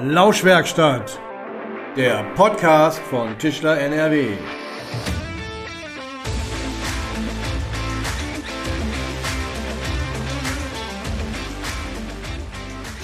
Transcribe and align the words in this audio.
Lauschwerkstatt, 0.00 1.18
der 1.96 2.22
Podcast 2.36 3.00
von 3.00 3.36
Tischler 3.36 3.80
NRW. 3.80 4.28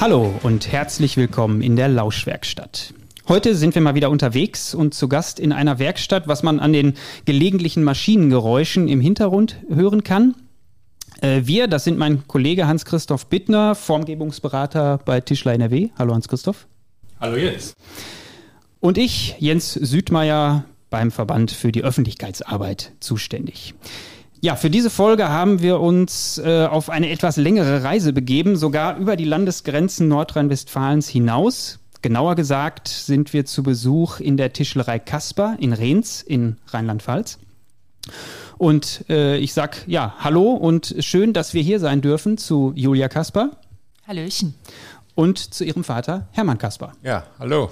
Hallo 0.01 0.33
und 0.45 0.71
herzlich 0.71 1.17
willkommen 1.17 1.62
in 1.62 1.75
der 1.75 1.89
Lauschwerkstatt. 1.89 2.95
Heute 3.27 3.57
sind 3.57 3.75
wir 3.75 3.83
mal 3.83 3.97
wieder 3.97 4.11
unterwegs 4.11 4.73
und 4.73 4.95
zu 4.95 5.09
Gast 5.09 5.41
in 5.41 5.51
einer 5.51 5.81
Werkstatt, 5.81 6.29
was 6.29 6.45
man 6.45 6.61
an 6.61 6.73
den 6.73 6.95
gelegentlichen 7.25 7.83
Maschinengeräuschen 7.83 8.87
im 8.87 9.01
Hintergrund 9.01 9.57
hören 9.69 10.05
kann. 10.05 10.37
Äh, 11.21 11.41
wir, 11.43 11.67
das 11.67 11.83
sind 11.83 11.99
mein 11.99 12.29
Kollege 12.29 12.69
Hans-Christoph 12.69 13.27
Bittner, 13.27 13.75
Formgebungsberater 13.75 14.99
bei 15.05 15.21
Tischler 15.21 15.55
NRW. 15.55 15.89
Hallo 15.99 16.14
Hans-Christoph. 16.14 16.68
Hallo 17.21 17.36
Jens. 17.36 17.75
Und 18.81 18.99
ich, 18.99 19.36
Jens 19.39 19.73
Südmeier, 19.73 20.64
beim 20.91 21.11
Verband 21.11 21.50
für 21.50 21.73
die 21.73 21.82
Öffentlichkeitsarbeit 21.82 22.93
zuständig. 23.00 23.75
Ja, 24.40 24.57
für 24.57 24.68
diese 24.68 24.90
Folge 24.90 25.29
haben 25.31 25.63
wir 25.63 25.81
uns 25.81 26.39
äh, 26.39 26.67
auf 26.67 26.90
eine 26.90 27.09
etwas 27.11 27.37
längere 27.37 27.82
Reise 27.82 28.13
begeben, 28.13 28.57
sogar 28.57 28.99
über 28.99 29.17
die 29.17 29.25
Landesgrenzen 29.25 30.07
Nordrhein-Westfalens 30.09 31.09
hinaus. 31.09 31.79
Genauer 32.03 32.34
gesagt 32.34 32.89
sind 32.89 33.33
wir 33.33 33.47
zu 33.47 33.62
Besuch 33.62 34.20
in 34.20 34.37
der 34.37 34.53
Tischlerei 34.53 34.98
Kasper 34.98 35.56
in 35.59 35.73
Rehns 35.73 36.20
in 36.20 36.59
Rheinland-Pfalz. 36.67 37.39
Und 38.59 39.06
äh, 39.09 39.39
ich 39.39 39.55
sag 39.55 39.83
ja, 39.87 40.15
hallo 40.19 40.53
und 40.53 40.95
schön, 40.98 41.33
dass 41.33 41.55
wir 41.55 41.62
hier 41.62 41.81
sein 41.81 42.03
dürfen 42.03 42.37
zu 42.37 42.73
Julia 42.77 43.09
Kasper. 43.09 43.53
Hallöchen. 44.06 44.55
Und 45.14 45.55
zu 45.55 45.64
ihrem 45.64 45.84
Vater 45.84 46.28
Hermann 46.33 46.59
Kasper. 46.59 46.92
Ja, 47.03 47.25
hallo. 47.39 47.70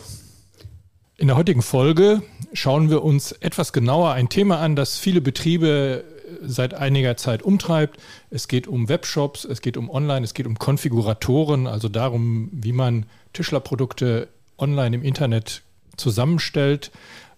In 1.16 1.26
der 1.28 1.36
heutigen 1.36 1.62
Folge 1.62 2.22
schauen 2.52 2.90
wir 2.90 3.02
uns 3.02 3.32
etwas 3.32 3.72
genauer 3.72 4.12
ein 4.12 4.28
Thema 4.28 4.58
an, 4.58 4.76
das 4.76 4.98
viele 4.98 5.20
Betriebe 5.20 6.04
seit 6.42 6.74
einiger 6.74 7.16
Zeit 7.16 7.42
umtreibt. 7.42 7.98
Es 8.30 8.48
geht 8.48 8.66
um 8.66 8.88
Webshops, 8.88 9.44
es 9.44 9.60
geht 9.60 9.76
um 9.76 9.90
Online, 9.90 10.24
es 10.24 10.34
geht 10.34 10.46
um 10.46 10.58
Konfiguratoren, 10.58 11.66
also 11.66 11.88
darum, 11.88 12.48
wie 12.52 12.72
man 12.72 13.06
Tischlerprodukte 13.32 14.28
online 14.58 14.96
im 14.96 15.02
Internet 15.02 15.62
zusammenstellt, 15.96 16.90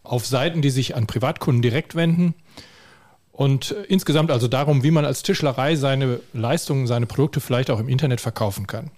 auf 0.02 0.26
Seiten, 0.26 0.62
die 0.62 0.70
sich 0.70 0.96
an 0.96 1.06
Privatkunden 1.06 1.62
direkt 1.62 1.94
wenden. 1.94 2.34
Und 3.32 3.74
insgesamt 3.88 4.30
also 4.30 4.46
darum, 4.46 4.84
wie 4.84 4.92
man 4.92 5.04
als 5.04 5.22
Tischlerei 5.22 5.74
seine 5.74 6.20
Leistungen, 6.32 6.86
seine 6.86 7.06
Produkte 7.06 7.40
vielleicht 7.40 7.70
auch 7.70 7.80
im 7.80 7.88
Internet 7.88 8.20
verkaufen 8.20 8.66
kann. 8.66 8.90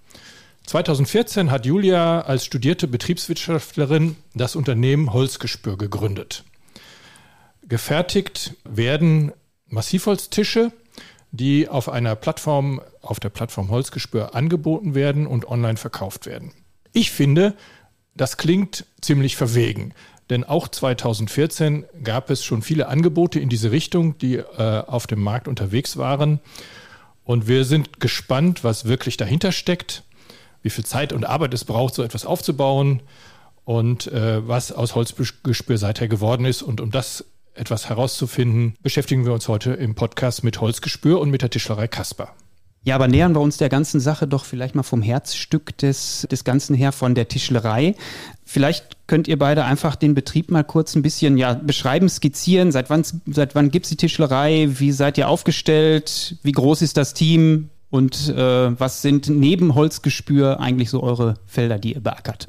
2014 0.66 1.52
hat 1.52 1.64
Julia 1.64 2.22
als 2.22 2.44
studierte 2.44 2.88
Betriebswirtschaftlerin 2.88 4.16
das 4.34 4.56
Unternehmen 4.56 5.12
Holzgespür 5.12 5.78
gegründet. 5.78 6.42
Gefertigt 7.62 8.54
werden 8.64 9.32
Massivholztische, 9.68 10.72
die 11.30 11.68
auf 11.68 11.88
einer 11.88 12.16
Plattform, 12.16 12.80
auf 13.00 13.20
der 13.20 13.28
Plattform 13.28 13.70
Holzgespür 13.70 14.34
angeboten 14.34 14.96
werden 14.96 15.28
und 15.28 15.48
online 15.48 15.76
verkauft 15.76 16.26
werden. 16.26 16.52
Ich 16.92 17.12
finde, 17.12 17.54
das 18.16 18.36
klingt 18.36 18.86
ziemlich 19.00 19.36
verwegen. 19.36 19.94
Denn 20.30 20.42
auch 20.42 20.66
2014 20.66 21.84
gab 22.02 22.28
es 22.30 22.44
schon 22.44 22.62
viele 22.62 22.88
Angebote 22.88 23.38
in 23.38 23.48
diese 23.48 23.70
Richtung, 23.70 24.18
die 24.18 24.36
äh, 24.36 24.82
auf 24.86 25.06
dem 25.06 25.22
Markt 25.22 25.46
unterwegs 25.46 25.96
waren. 25.96 26.40
Und 27.22 27.46
wir 27.46 27.64
sind 27.64 28.00
gespannt, 28.00 28.64
was 28.64 28.86
wirklich 28.86 29.16
dahinter 29.16 29.52
steckt 29.52 30.02
wie 30.66 30.70
viel 30.70 30.84
Zeit 30.84 31.12
und 31.12 31.24
Arbeit 31.24 31.54
es 31.54 31.64
braucht, 31.64 31.94
so 31.94 32.02
etwas 32.02 32.26
aufzubauen 32.26 33.00
und 33.64 34.08
äh, 34.08 34.46
was 34.46 34.72
aus 34.72 34.96
Holzgespür 34.96 35.78
seither 35.78 36.08
geworden 36.08 36.44
ist. 36.44 36.60
Und 36.62 36.80
um 36.80 36.90
das 36.90 37.24
etwas 37.54 37.88
herauszufinden, 37.88 38.74
beschäftigen 38.82 39.24
wir 39.24 39.32
uns 39.32 39.46
heute 39.46 39.74
im 39.74 39.94
Podcast 39.94 40.42
mit 40.42 40.60
Holzgespür 40.60 41.20
und 41.20 41.30
mit 41.30 41.42
der 41.42 41.50
Tischlerei 41.50 41.86
Kasper. 41.86 42.34
Ja, 42.82 42.96
aber 42.96 43.06
nähern 43.06 43.34
wir 43.34 43.40
uns 43.40 43.58
der 43.58 43.68
ganzen 43.68 44.00
Sache 44.00 44.26
doch 44.26 44.44
vielleicht 44.44 44.74
mal 44.74 44.82
vom 44.82 45.02
Herzstück 45.02 45.76
des, 45.78 46.26
des 46.30 46.42
Ganzen 46.42 46.74
her, 46.74 46.90
von 46.90 47.14
der 47.14 47.28
Tischlerei. 47.28 47.94
Vielleicht 48.44 48.96
könnt 49.06 49.28
ihr 49.28 49.38
beide 49.38 49.64
einfach 49.64 49.94
den 49.94 50.14
Betrieb 50.14 50.50
mal 50.50 50.64
kurz 50.64 50.96
ein 50.96 51.02
bisschen 51.02 51.36
ja, 51.38 51.54
beschreiben, 51.54 52.08
skizzieren. 52.08 52.72
Seit 52.72 52.90
wann, 52.90 53.04
seit 53.26 53.54
wann 53.54 53.70
gibt 53.70 53.86
es 53.86 53.90
die 53.90 53.96
Tischlerei? 53.96 54.68
Wie 54.68 54.90
seid 54.90 55.16
ihr 55.16 55.28
aufgestellt? 55.28 56.36
Wie 56.42 56.52
groß 56.52 56.82
ist 56.82 56.96
das 56.96 57.14
Team? 57.14 57.70
Und 57.96 58.28
äh, 58.28 58.78
was 58.78 59.00
sind 59.00 59.30
neben 59.30 59.74
Holzgespür 59.74 60.60
eigentlich 60.60 60.90
so 60.90 61.02
eure 61.02 61.36
Felder, 61.46 61.78
die 61.78 61.94
ihr 61.94 62.02
beackert? 62.02 62.46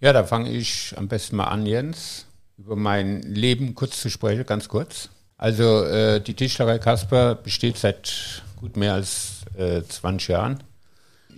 Ja, 0.00 0.12
da 0.12 0.24
fange 0.24 0.50
ich 0.50 0.94
am 0.96 1.06
besten 1.06 1.36
mal 1.36 1.44
an, 1.44 1.64
Jens, 1.64 2.26
über 2.58 2.74
mein 2.74 3.22
Leben 3.22 3.76
kurz 3.76 4.00
zu 4.00 4.10
sprechen, 4.10 4.44
ganz 4.46 4.68
kurz. 4.68 5.10
Also 5.36 5.84
äh, 5.84 6.20
die 6.20 6.34
Tischlerei 6.34 6.80
Kasper 6.80 7.36
besteht 7.36 7.76
seit 7.76 8.42
gut 8.56 8.76
mehr 8.76 8.94
als 8.94 9.44
äh, 9.56 9.80
20 9.82 10.26
Jahren. 10.26 10.64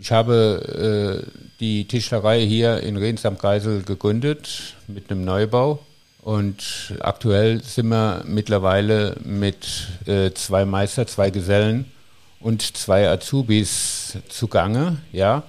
Ich 0.01 0.13
habe 0.13 1.27
äh, 1.29 1.31
die 1.61 1.87
Tischlerei 1.87 2.41
hier 2.41 2.81
in 2.81 2.97
Rehns 2.97 3.27
am 3.27 3.37
Geisel 3.37 3.83
gegründet 3.83 4.77
mit 4.89 5.11
einem 5.11 5.27
Neubau. 5.27 5.81
Und 6.23 6.95
aktuell 7.01 7.63
sind 7.63 7.89
wir 7.89 8.25
mittlerweile 8.27 9.19
mit 9.23 9.89
äh, 10.07 10.31
zwei 10.31 10.65
Meister, 10.65 11.07
zwei 11.07 11.29
Gesellen 11.29 11.93
und 12.41 12.77
zwei 12.77 13.09
Azubis 13.09 14.19
zugange, 14.29 14.99
ja. 15.13 15.43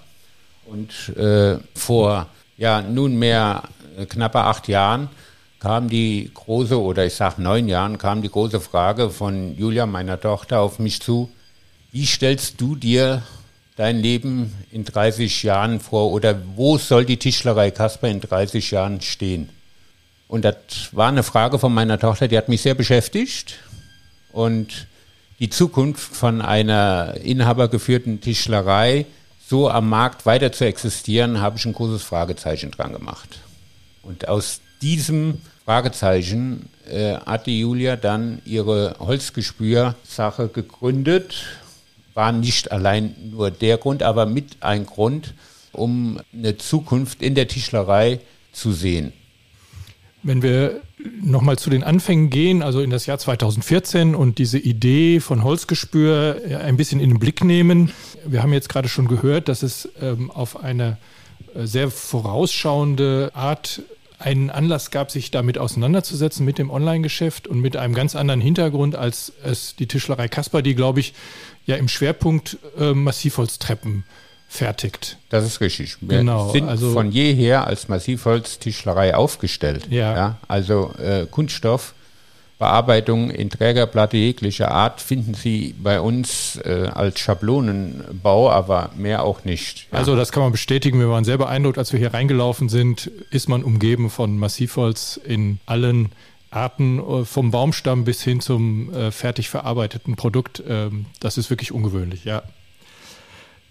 Und 0.65 1.15
äh, 1.17 1.57
vor 1.75 2.27
ja 2.57 2.81
nunmehr 2.81 3.63
äh, 3.97 4.05
knapper 4.05 4.45
acht 4.45 4.67
Jahren 4.67 5.09
kam 5.59 5.89
die 5.89 6.29
große, 6.33 6.79
oder 6.79 7.05
ich 7.05 7.15
sag 7.15 7.39
neun 7.39 7.67
Jahren, 7.67 7.97
kam 7.97 8.21
die 8.21 8.29
große 8.29 8.59
Frage 8.59 9.09
von 9.09 9.57
Julia, 9.57 9.85
meiner 9.85 10.19
Tochter, 10.19 10.59
auf 10.59 10.79
mich 10.79 11.01
zu, 11.01 11.29
wie 11.91 12.05
stellst 12.05 12.61
du 12.61 12.75
dir 12.75 13.23
dein 13.75 13.97
Leben 13.97 14.53
in 14.71 14.85
30 14.85 15.43
Jahren 15.43 15.79
vor 15.79 16.11
oder 16.11 16.39
wo 16.55 16.77
soll 16.77 17.05
die 17.05 17.17
Tischlerei 17.17 17.71
Kasper 17.71 18.07
in 18.07 18.21
30 18.21 18.71
Jahren 18.71 19.01
stehen? 19.01 19.49
Und 20.27 20.45
das 20.45 20.55
war 20.91 21.07
eine 21.07 21.23
Frage 21.23 21.57
von 21.57 21.73
meiner 21.73 21.99
Tochter, 21.99 22.27
die 22.27 22.37
hat 22.37 22.49
mich 22.49 22.61
sehr 22.61 22.75
beschäftigt 22.75 23.59
und 24.31 24.87
die 25.39 25.49
Zukunft 25.49 26.15
von 26.15 26.41
einer 26.41 27.15
inhabergeführten 27.21 28.21
Tischlerei 28.21 29.05
so 29.47 29.69
am 29.69 29.89
Markt 29.89 30.25
weiter 30.25 30.51
zu 30.51 30.65
existieren, 30.65 31.39
habe 31.39 31.57
ich 31.57 31.65
ein 31.65 31.73
großes 31.73 32.03
Fragezeichen 32.03 32.71
dran 32.71 32.91
gemacht. 32.91 33.39
Und 34.03 34.27
aus 34.27 34.61
diesem 34.81 35.41
Fragezeichen 35.63 36.69
äh, 36.89 37.13
hat 37.13 37.45
die 37.45 37.59
Julia 37.59 37.95
dann 37.95 38.41
ihre 38.45 38.95
Holzgespür-Sache 38.99 40.49
gegründet. 40.49 41.45
War 42.13 42.31
nicht 42.31 42.71
allein 42.71 43.15
nur 43.31 43.51
der 43.51 43.77
Grund, 43.77 44.03
aber 44.03 44.25
mit 44.25 44.57
ein 44.61 44.85
Grund, 44.85 45.33
um 45.71 46.19
eine 46.33 46.57
Zukunft 46.57 47.21
in 47.21 47.35
der 47.35 47.47
Tischlerei 47.47 48.19
zu 48.51 48.71
sehen. 48.71 49.13
Wenn 50.23 50.41
wir 50.41 50.81
nochmal 51.21 51.57
zu 51.57 51.69
den 51.69 51.83
Anfängen 51.83 52.29
gehen, 52.29 52.63
also 52.63 52.81
in 52.81 52.89
das 52.89 53.05
Jahr 53.05 53.19
2014 53.19 54.15
und 54.15 54.37
diese 54.39 54.57
Idee 54.57 55.19
von 55.19 55.43
Holzgespür 55.43 56.41
ein 56.63 56.77
bisschen 56.77 56.99
in 56.99 57.11
den 57.11 57.19
Blick 57.19 57.43
nehmen. 57.43 57.91
Wir 58.25 58.41
haben 58.41 58.53
jetzt 58.53 58.69
gerade 58.69 58.89
schon 58.89 59.07
gehört, 59.07 59.47
dass 59.47 59.63
es 59.63 59.89
ähm, 60.01 60.31
auf 60.31 60.59
eine 60.63 60.97
äh, 61.53 61.65
sehr 61.65 61.91
vorausschauende 61.91 63.31
Art 63.33 63.81
einen 64.19 64.49
Anlass 64.49 64.89
gab, 64.89 65.11
sich 65.11 65.29
damit 65.29 65.59
auseinanderzusetzen 65.59 66.43
mit 66.43 66.57
dem 66.57 66.71
Online-Geschäft 66.71 67.47
und 67.47 67.61
mit 67.61 67.77
einem 67.77 67.93
ganz 67.93 68.15
anderen 68.15 68.41
Hintergrund 68.41 68.95
als 68.95 69.31
es 69.43 69.75
die 69.75 69.87
Tischlerei 69.87 70.27
Kasper, 70.27 70.63
die, 70.63 70.73
glaube 70.73 70.99
ich, 70.99 71.13
ja 71.67 71.75
im 71.75 71.87
Schwerpunkt 71.87 72.57
äh, 72.79 72.93
Massivholztreppen 72.93 74.05
fertigt. 74.47 75.17
Das 75.29 75.45
ist 75.45 75.61
richtig. 75.61 75.97
Wir 76.01 76.19
genau, 76.19 76.51
sind 76.51 76.67
also, 76.67 76.91
von 76.91 77.11
jeher 77.11 77.67
als 77.67 77.89
Massivholztischlerei 77.89 79.15
aufgestellt. 79.15 79.87
Ja. 79.89 80.15
ja 80.15 80.37
also 80.47 80.93
äh, 80.97 81.25
Kunststoff, 81.29 81.93
Bearbeitung 82.59 83.29
in 83.29 83.51
Trägerplatte 83.51 84.17
jeglicher 84.17 84.71
Art 84.71 84.99
finden 84.99 85.35
Sie 85.35 85.75
bei 85.77 86.01
uns 86.01 86.55
äh, 86.65 86.89
als 86.91 87.19
Schablonenbau, 87.19 88.49
aber 88.49 88.89
mehr 88.97 89.23
auch 89.23 89.43
nicht. 89.45 89.87
Ja. 89.91 89.99
Also 89.99 90.15
das 90.15 90.31
kann 90.31 90.41
man 90.41 90.51
bestätigen. 90.51 90.99
Wir 90.99 91.09
waren 91.09 91.23
sehr 91.23 91.37
beeindruckt, 91.37 91.77
als 91.77 91.91
wir 91.91 91.99
hier 91.99 92.13
reingelaufen 92.13 92.67
sind, 92.67 93.11
ist 93.29 93.47
man 93.47 93.63
umgeben 93.63 94.09
von 94.09 94.37
Massivholz 94.37 95.19
in 95.23 95.59
allen 95.67 96.09
Arten, 96.49 96.99
äh, 96.99 97.25
vom 97.25 97.51
Baumstamm 97.51 98.05
bis 98.05 98.23
hin 98.23 98.39
zum 98.39 98.91
äh, 98.91 99.11
fertig 99.11 99.49
verarbeiteten 99.49 100.15
Produkt. 100.15 100.63
Ähm, 100.67 101.05
das 101.19 101.37
ist 101.37 101.51
wirklich 101.51 101.71
ungewöhnlich, 101.71 102.25
ja. 102.25 102.41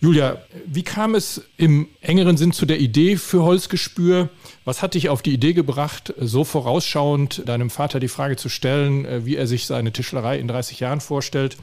Julia, 0.00 0.38
wie 0.66 0.82
kam 0.82 1.14
es 1.14 1.42
im 1.56 1.88
engeren 2.02 2.36
Sinn 2.36 2.52
zu 2.52 2.66
der 2.66 2.78
Idee 2.80 3.16
für 3.16 3.42
Holzgespür? 3.42 4.28
Was 4.66 4.82
hat 4.82 4.94
dich 4.94 5.08
auf 5.08 5.22
die 5.22 5.32
Idee 5.32 5.54
gebracht, 5.54 6.12
so 6.18 6.44
vorausschauend 6.44 7.48
deinem 7.48 7.70
Vater 7.70 7.98
die 7.98 8.08
Frage 8.08 8.36
zu 8.36 8.50
stellen, 8.50 9.06
äh, 9.06 9.24
wie 9.24 9.36
er 9.36 9.46
sich 9.46 9.66
seine 9.66 9.92
Tischlerei 9.92 10.38
in 10.38 10.48
30 10.48 10.80
Jahren 10.80 11.00
vorstellt? 11.00 11.56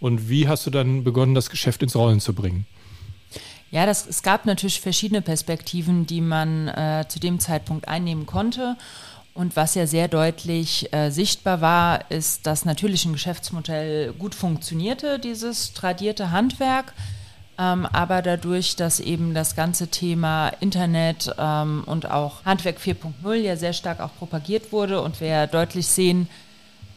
Und 0.00 0.28
wie 0.28 0.48
hast 0.48 0.66
du 0.66 0.70
dann 0.70 1.04
begonnen, 1.04 1.34
das 1.34 1.48
Geschäft 1.48 1.82
ins 1.82 1.94
Rollen 1.94 2.20
zu 2.20 2.34
bringen? 2.34 2.66
Ja, 3.70 3.86
das, 3.86 4.06
es 4.06 4.22
gab 4.22 4.46
natürlich 4.46 4.80
verschiedene 4.80 5.22
Perspektiven, 5.22 6.06
die 6.06 6.20
man 6.20 6.68
äh, 6.68 7.04
zu 7.08 7.20
dem 7.20 7.40
Zeitpunkt 7.40 7.88
einnehmen 7.88 8.26
konnte. 8.26 8.76
Und 9.32 9.54
was 9.54 9.74
ja 9.74 9.86
sehr 9.86 10.08
deutlich 10.08 10.92
äh, 10.92 11.10
sichtbar 11.10 11.60
war, 11.60 12.10
ist, 12.10 12.46
dass 12.46 12.64
natürlich 12.64 13.04
ein 13.04 13.12
Geschäftsmodell 13.12 14.12
gut 14.12 14.34
funktionierte, 14.34 15.18
dieses 15.18 15.72
tradierte 15.72 16.30
Handwerk. 16.30 16.94
Ähm, 17.58 17.86
aber 17.86 18.20
dadurch, 18.20 18.76
dass 18.76 19.00
eben 19.00 19.32
das 19.32 19.56
ganze 19.56 19.88
Thema 19.88 20.48
Internet 20.60 21.34
ähm, 21.38 21.84
und 21.86 22.10
auch 22.10 22.44
Handwerk 22.44 22.78
4.0 22.78 23.34
ja 23.34 23.56
sehr 23.56 23.72
stark 23.72 24.00
auch 24.00 24.14
propagiert 24.18 24.72
wurde 24.72 25.00
und 25.00 25.20
wir 25.20 25.28
ja 25.28 25.46
deutlich 25.46 25.86
sehen, 25.86 26.28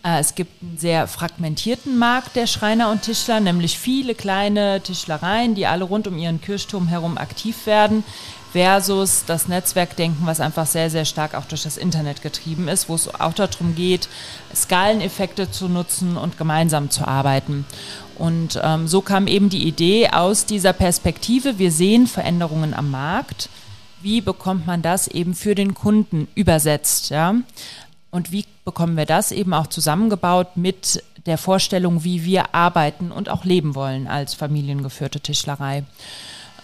äh, 0.03 0.19
es 0.19 0.35
gibt 0.35 0.61
einen 0.61 0.77
sehr 0.77 1.07
fragmentierten 1.07 1.97
Markt 1.97 2.35
der 2.35 2.47
Schreiner 2.47 2.91
und 2.91 3.03
Tischler, 3.03 3.39
nämlich 3.39 3.79
viele 3.79 4.15
kleine 4.15 4.81
Tischlereien, 4.81 5.55
die 5.55 5.65
alle 5.65 5.85
rund 5.85 6.07
um 6.07 6.17
ihren 6.17 6.41
Kirchturm 6.41 6.87
herum 6.87 7.17
aktiv 7.17 7.65
werden, 7.65 8.03
versus 8.51 9.25
das 9.25 9.47
Netzwerkdenken, 9.47 10.25
was 10.25 10.39
einfach 10.39 10.65
sehr, 10.65 10.89
sehr 10.89 11.05
stark 11.05 11.35
auch 11.35 11.45
durch 11.45 11.63
das 11.63 11.77
Internet 11.77 12.21
getrieben 12.21 12.67
ist, 12.67 12.89
wo 12.89 12.95
es 12.95 13.13
auch 13.13 13.33
darum 13.33 13.75
geht, 13.75 14.09
Skaleneffekte 14.55 15.51
zu 15.51 15.67
nutzen 15.67 16.17
und 16.17 16.37
gemeinsam 16.37 16.89
zu 16.89 17.07
arbeiten. 17.07 17.65
Und 18.19 18.59
ähm, 18.61 18.87
so 18.87 19.01
kam 19.01 19.27
eben 19.27 19.49
die 19.49 19.65
Idee 19.65 20.09
aus 20.09 20.45
dieser 20.45 20.73
Perspektive, 20.73 21.57
wir 21.57 21.71
sehen 21.71 22.05
Veränderungen 22.05 22.73
am 22.73 22.91
Markt. 22.91 23.49
Wie 24.01 24.19
bekommt 24.19 24.67
man 24.67 24.81
das 24.81 25.07
eben 25.07 25.33
für 25.33 25.55
den 25.55 25.73
Kunden 25.73 26.27
übersetzt? 26.35 27.09
Ja? 27.11 27.35
Und 28.11 28.31
wie 28.33 28.43
bekommen 28.65 28.97
wir 28.97 29.05
das 29.05 29.31
eben 29.31 29.53
auch 29.53 29.67
zusammengebaut 29.67 30.57
mit 30.57 31.01
der 31.25 31.37
Vorstellung, 31.37 32.03
wie 32.03 32.25
wir 32.25 32.53
arbeiten 32.53 33.11
und 33.11 33.29
auch 33.29 33.45
leben 33.45 33.73
wollen 33.73 34.07
als 34.07 34.33
familiengeführte 34.33 35.21
Tischlerei? 35.21 35.85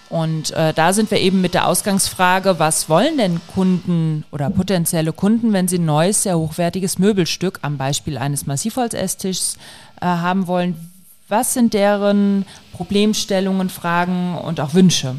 Und 0.09 0.51
äh, 0.51 0.73
da 0.73 0.91
sind 0.91 1.09
wir 1.09 1.19
eben 1.19 1.39
mit 1.39 1.53
der 1.53 1.67
Ausgangsfrage, 1.67 2.59
was 2.59 2.89
wollen 2.89 3.17
denn 3.17 3.39
Kunden 3.53 4.25
oder 4.31 4.49
potenzielle 4.49 5.13
Kunden, 5.13 5.53
wenn 5.53 5.67
sie 5.67 5.77
ein 5.77 5.85
neues, 5.85 6.23
sehr 6.23 6.37
hochwertiges 6.37 6.99
Möbelstück 6.99 7.59
am 7.61 7.77
Beispiel 7.77 8.17
eines 8.17 8.45
Massivholz-Esstischs 8.45 9.57
äh, 10.01 10.05
haben 10.05 10.47
wollen? 10.47 10.91
Was 11.27 11.55
sind 11.55 11.73
deren 11.73 12.45
Problemstellungen, 12.73 13.69
Fragen 13.69 14.37
und 14.37 14.59
auch 14.59 14.75
Wünsche? 14.75 15.15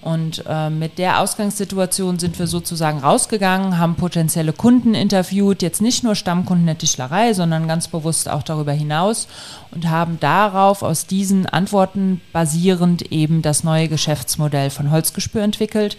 Und 0.00 0.44
äh, 0.48 0.70
mit 0.70 0.96
der 0.98 1.20
Ausgangssituation 1.20 2.18
sind 2.18 2.38
wir 2.38 2.46
sozusagen 2.46 3.00
rausgegangen, 3.00 3.76
haben 3.76 3.96
potenzielle 3.96 4.52
Kunden 4.52 4.94
interviewt, 4.94 5.60
jetzt 5.60 5.82
nicht 5.82 6.04
nur 6.04 6.14
Stammkunden 6.14 6.66
der 6.66 6.78
Tischlerei, 6.78 7.34
sondern 7.34 7.68
ganz 7.68 7.88
bewusst 7.88 8.28
auch 8.28 8.42
darüber 8.42 8.72
hinaus 8.72 9.28
und 9.72 9.90
haben 9.90 10.18
darauf 10.20 10.82
aus 10.82 11.06
diesen 11.06 11.46
Antworten 11.46 12.22
basierend 12.32 13.12
eben 13.12 13.42
das 13.42 13.62
neue 13.62 13.88
Geschäftsmodell 13.88 14.70
von 14.70 14.90
Holzgespür 14.90 15.42
entwickelt, 15.42 15.98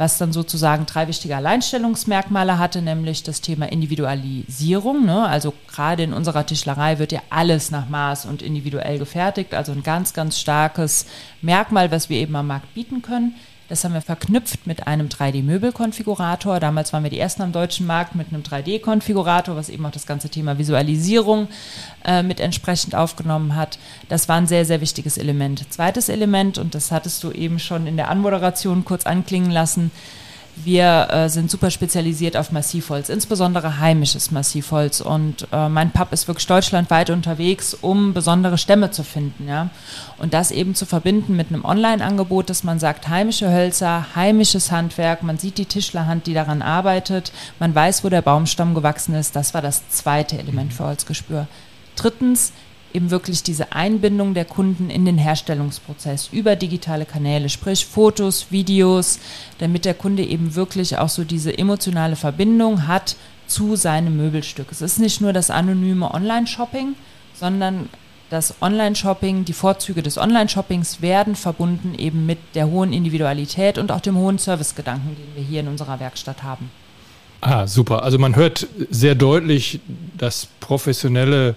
was 0.00 0.16
dann 0.16 0.32
sozusagen 0.32 0.86
drei 0.86 1.08
wichtige 1.08 1.36
Alleinstellungsmerkmale 1.36 2.58
hatte, 2.58 2.80
nämlich 2.80 3.22
das 3.22 3.42
Thema 3.42 3.70
Individualisierung. 3.70 5.04
Ne? 5.04 5.28
Also 5.28 5.52
gerade 5.70 6.04
in 6.04 6.14
unserer 6.14 6.46
Tischlerei 6.46 6.98
wird 6.98 7.12
ja 7.12 7.20
alles 7.28 7.70
nach 7.70 7.86
Maß 7.90 8.24
und 8.24 8.40
individuell 8.40 8.98
gefertigt, 8.98 9.52
also 9.52 9.72
ein 9.72 9.82
ganz, 9.82 10.14
ganz 10.14 10.40
starkes 10.40 11.04
Merkmal, 11.42 11.90
was 11.90 12.08
wir 12.08 12.16
eben 12.16 12.34
am 12.34 12.46
Markt 12.46 12.72
bieten 12.72 13.02
können. 13.02 13.34
Das 13.70 13.84
haben 13.84 13.94
wir 13.94 14.00
verknüpft 14.00 14.66
mit 14.66 14.88
einem 14.88 15.06
3D-Möbel-Konfigurator. 15.06 16.58
Damals 16.58 16.92
waren 16.92 17.04
wir 17.04 17.10
die 17.10 17.20
ersten 17.20 17.42
am 17.42 17.52
deutschen 17.52 17.86
Markt 17.86 18.16
mit 18.16 18.32
einem 18.32 18.42
3D-Konfigurator, 18.42 19.54
was 19.54 19.68
eben 19.68 19.86
auch 19.86 19.92
das 19.92 20.08
ganze 20.08 20.28
Thema 20.28 20.58
Visualisierung 20.58 21.46
äh, 22.04 22.24
mit 22.24 22.40
entsprechend 22.40 22.96
aufgenommen 22.96 23.54
hat. 23.54 23.78
Das 24.08 24.28
war 24.28 24.38
ein 24.38 24.48
sehr, 24.48 24.64
sehr 24.64 24.80
wichtiges 24.80 25.18
Element. 25.18 25.72
Zweites 25.72 26.08
Element, 26.08 26.58
und 26.58 26.74
das 26.74 26.90
hattest 26.90 27.22
du 27.22 27.30
eben 27.30 27.60
schon 27.60 27.86
in 27.86 27.96
der 27.96 28.10
Anmoderation 28.10 28.84
kurz 28.84 29.06
anklingen 29.06 29.52
lassen, 29.52 29.92
wir 30.64 31.08
äh, 31.10 31.28
sind 31.28 31.50
super 31.50 31.70
spezialisiert 31.70 32.36
auf 32.36 32.52
Massivholz, 32.52 33.08
insbesondere 33.08 33.78
heimisches 33.78 34.30
Massivholz. 34.30 35.00
Und 35.00 35.46
äh, 35.52 35.68
mein 35.68 35.90
Pub 35.90 36.12
ist 36.12 36.28
wirklich 36.28 36.46
deutschlandweit 36.46 37.10
unterwegs, 37.10 37.74
um 37.74 38.14
besondere 38.14 38.58
Stämme 38.58 38.90
zu 38.90 39.02
finden. 39.02 39.48
Ja? 39.48 39.70
Und 40.18 40.34
das 40.34 40.50
eben 40.50 40.74
zu 40.74 40.86
verbinden 40.86 41.36
mit 41.36 41.48
einem 41.48 41.64
Online-Angebot, 41.64 42.50
dass 42.50 42.64
man 42.64 42.78
sagt, 42.78 43.08
heimische 43.08 43.50
Hölzer, 43.50 44.06
heimisches 44.14 44.70
Handwerk, 44.70 45.22
man 45.22 45.38
sieht 45.38 45.58
die 45.58 45.66
Tischlerhand, 45.66 46.26
die 46.26 46.34
daran 46.34 46.62
arbeitet, 46.62 47.32
man 47.58 47.74
weiß, 47.74 48.04
wo 48.04 48.08
der 48.08 48.22
Baumstamm 48.22 48.74
gewachsen 48.74 49.14
ist. 49.14 49.36
Das 49.36 49.54
war 49.54 49.62
das 49.62 49.88
zweite 49.90 50.38
Element 50.38 50.72
für 50.72 50.84
Holzgespür. 50.84 51.46
Drittens, 51.96 52.52
eben 52.92 53.10
wirklich 53.10 53.42
diese 53.42 53.72
Einbindung 53.72 54.34
der 54.34 54.44
Kunden 54.44 54.90
in 54.90 55.04
den 55.04 55.18
Herstellungsprozess 55.18 56.28
über 56.32 56.56
digitale 56.56 57.04
Kanäle, 57.04 57.48
sprich 57.48 57.86
Fotos, 57.86 58.46
Videos, 58.50 59.18
damit 59.58 59.84
der 59.84 59.94
Kunde 59.94 60.24
eben 60.24 60.54
wirklich 60.54 60.98
auch 60.98 61.08
so 61.08 61.24
diese 61.24 61.56
emotionale 61.56 62.16
Verbindung 62.16 62.86
hat 62.86 63.16
zu 63.46 63.76
seinem 63.76 64.16
Möbelstück. 64.16 64.68
Es 64.70 64.80
ist 64.80 64.98
nicht 64.98 65.20
nur 65.20 65.32
das 65.32 65.50
anonyme 65.50 66.12
Online-Shopping, 66.12 66.94
sondern 67.34 67.88
das 68.30 68.54
Online-Shopping, 68.62 69.44
die 69.44 69.52
Vorzüge 69.52 70.02
des 70.02 70.16
Online-Shoppings 70.16 71.02
werden 71.02 71.34
verbunden 71.34 71.94
eben 71.98 72.26
mit 72.26 72.38
der 72.54 72.68
hohen 72.68 72.92
Individualität 72.92 73.76
und 73.76 73.90
auch 73.90 74.00
dem 74.00 74.16
hohen 74.16 74.38
Servicegedanken, 74.38 75.16
den 75.16 75.34
wir 75.34 75.42
hier 75.42 75.60
in 75.60 75.68
unserer 75.68 75.98
Werkstatt 75.98 76.44
haben. 76.44 76.70
Ah, 77.40 77.66
super. 77.66 78.04
Also 78.04 78.18
man 78.18 78.36
hört 78.36 78.68
sehr 78.90 79.14
deutlich 79.14 79.80
das 80.16 80.46
professionelle 80.60 81.56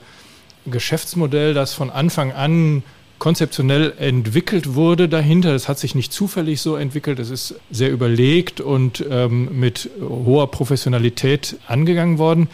Geschäftsmodell, 0.65 1.53
das 1.53 1.73
von 1.73 1.89
Anfang 1.89 2.31
an 2.31 2.83
konzeptionell 3.19 3.93
entwickelt 3.99 4.75
wurde 4.75 5.07
dahinter. 5.07 5.53
Das 5.53 5.69
hat 5.69 5.79
sich 5.79 5.95
nicht 5.95 6.11
zufällig 6.11 6.61
so 6.61 6.75
entwickelt. 6.75 7.19
Es 7.19 7.29
ist 7.29 7.55
sehr 7.71 7.89
überlegt 7.89 8.59
und 8.59 9.05
ähm, 9.09 9.59
mit 9.59 9.89
hoher 10.01 10.51
Professionalität 10.51 11.57
angegangen 11.67 12.17
worden. 12.17 12.49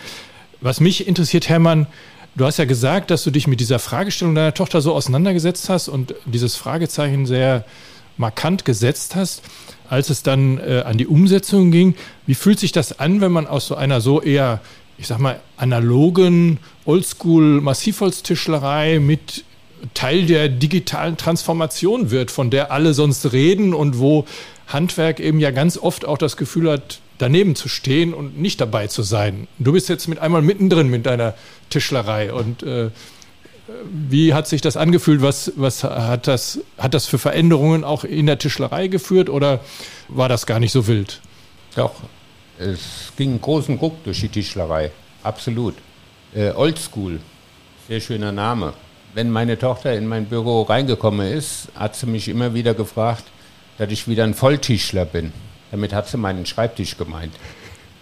Was 0.61 0.79
mich 0.79 1.07
interessiert, 1.07 1.49
Hermann, 1.49 1.87
du 2.35 2.45
hast 2.45 2.57
ja 2.57 2.65
gesagt, 2.65 3.09
dass 3.09 3.23
du 3.23 3.31
dich 3.31 3.47
mit 3.47 3.59
dieser 3.61 3.79
Fragestellung 3.79 4.35
deiner 4.35 4.53
Tochter 4.53 4.81
so 4.81 4.93
auseinandergesetzt 4.93 5.69
hast 5.69 5.87
und 5.87 6.13
dieses 6.25 6.55
Fragezeichen 6.55 7.25
sehr 7.25 7.65
markant 8.17 8.65
gesetzt 8.65 9.15
hast. 9.15 9.41
Als 9.89 10.11
es 10.11 10.21
dann 10.21 10.59
äh, 10.59 10.83
an 10.85 10.99
die 10.99 11.07
Umsetzung 11.07 11.71
ging, 11.71 11.95
wie 12.27 12.35
fühlt 12.35 12.59
sich 12.59 12.71
das 12.71 12.99
an, 12.99 13.21
wenn 13.21 13.31
man 13.31 13.47
aus 13.47 13.65
so 13.65 13.73
einer 13.73 14.01
so 14.01 14.21
eher 14.21 14.61
ich 14.99 15.07
sag 15.07 15.17
mal, 15.19 15.39
analogen 15.57 16.59
Oldschool-Massivholztischlerei 16.85 18.99
mit 18.99 19.45
Teil 19.93 20.25
der 20.25 20.49
digitalen 20.49 21.15
Transformation 21.15 22.11
wird, 22.11 22.31
von 22.31 22.49
der 22.49 22.73
alle 22.73 22.93
sonst 22.93 23.31
reden 23.31 23.73
und 23.73 23.99
wo 23.99 24.25
Handwerk 24.67 25.21
eben 25.21 25.39
ja 25.39 25.51
ganz 25.51 25.77
oft 25.77 26.03
auch 26.05 26.17
das 26.17 26.35
Gefühl 26.35 26.69
hat, 26.69 26.99
daneben 27.17 27.55
zu 27.55 27.69
stehen 27.69 28.13
und 28.13 28.37
nicht 28.39 28.59
dabei 28.59 28.87
zu 28.87 29.03
sein. 29.03 29.47
Du 29.57 29.71
bist 29.71 29.87
jetzt 29.87 30.07
mit 30.07 30.19
einmal 30.19 30.41
mittendrin 30.41 30.89
mit 30.89 31.05
deiner 31.05 31.33
Tischlerei 31.69 32.33
und 32.33 32.63
äh, 32.63 32.89
wie 33.91 34.33
hat 34.33 34.47
sich 34.47 34.61
das 34.61 34.77
angefühlt? 34.77 35.21
Was, 35.21 35.51
was 35.55 35.83
hat, 35.83 36.27
das, 36.27 36.59
hat 36.77 36.93
das 36.93 37.05
für 37.05 37.19
Veränderungen 37.19 37.85
auch 37.85 38.03
in 38.03 38.25
der 38.25 38.37
Tischlerei 38.37 38.87
geführt 38.87 39.29
oder 39.29 39.61
war 40.07 40.27
das 40.27 40.45
gar 40.45 40.59
nicht 40.59 40.73
so 40.73 40.87
wild? 40.87 41.21
Doch, 41.75 41.93
es 42.59 43.13
ging 43.15 43.29
einen 43.31 43.41
großen 43.41 43.77
Ruck 43.77 44.03
durch 44.03 44.19
die 44.19 44.27
Tischlerei. 44.27 44.91
Absolut. 45.23 45.75
Äh, 46.35 46.51
Oldschool. 46.51 47.21
Sehr 47.87 48.01
schöner 48.01 48.33
Name. 48.33 48.73
Wenn 49.13 49.31
meine 49.31 49.57
Tochter 49.57 49.95
in 49.95 50.05
mein 50.07 50.25
Büro 50.25 50.63
reingekommen 50.63 51.31
ist, 51.31 51.69
hat 51.75 51.95
sie 51.95 52.05
mich 52.05 52.27
immer 52.27 52.53
wieder 52.53 52.73
gefragt, 52.73 53.23
dass 53.77 53.89
ich 53.91 54.07
wieder 54.07 54.25
ein 54.25 54.33
Volltischler 54.33 55.05
bin. 55.05 55.31
Damit 55.71 55.93
hat 55.93 56.07
sie 56.07 56.17
meinen 56.17 56.45
Schreibtisch 56.45 56.97
gemeint. 56.97 57.33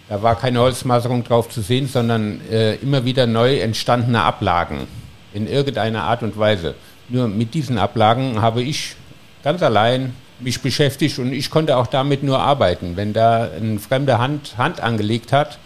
Da 0.08 0.22
war 0.22 0.34
keine 0.36 0.60
Holzmaserung 0.60 1.22
drauf 1.22 1.48
zu 1.48 1.60
sehen, 1.60 1.86
sondern 1.86 2.40
äh, 2.50 2.74
immer 2.76 3.04
wieder 3.04 3.26
neu 3.26 3.58
entstandene 3.58 4.22
Ablagen 4.22 4.88
in 5.32 5.46
irgendeiner 5.46 6.02
Art 6.02 6.22
und 6.22 6.36
Weise. 6.38 6.74
Nur 7.08 7.28
mit 7.28 7.54
diesen 7.54 7.78
Ablagen 7.78 8.42
habe 8.42 8.62
ich 8.62 8.96
ganz 9.44 9.62
allein 9.62 10.14
mich 10.40 10.60
beschäftigt 10.62 11.18
und 11.18 11.32
ich 11.32 11.50
konnte 11.50 11.76
auch 11.76 11.86
damit 11.86 12.22
nur 12.22 12.38
arbeiten. 12.38 12.96
Wenn 12.96 13.12
da 13.12 13.48
eine 13.50 13.78
fremde 13.78 14.18
Hand 14.18 14.56
Hand 14.56 14.80
angelegt 14.80 15.32
hat, 15.32 15.58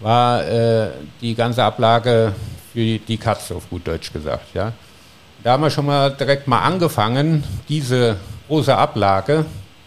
war 0.00 0.46
äh, 0.46 0.90
die 1.20 1.34
ganze 1.34 1.64
Ablage 1.64 2.34
für 2.72 2.98
die 2.98 3.16
Katze, 3.16 3.54
auf 3.54 3.68
gut 3.68 3.86
Deutsch 3.86 4.12
gesagt. 4.12 4.54
Ja. 4.54 4.72
Da 5.42 5.52
haben 5.52 5.62
wir 5.62 5.70
schon 5.70 5.86
mal 5.86 6.10
direkt 6.10 6.46
mal 6.46 6.60
angefangen, 6.60 7.44
diese 7.68 8.16
große 8.48 8.76
Ablage 8.76 9.46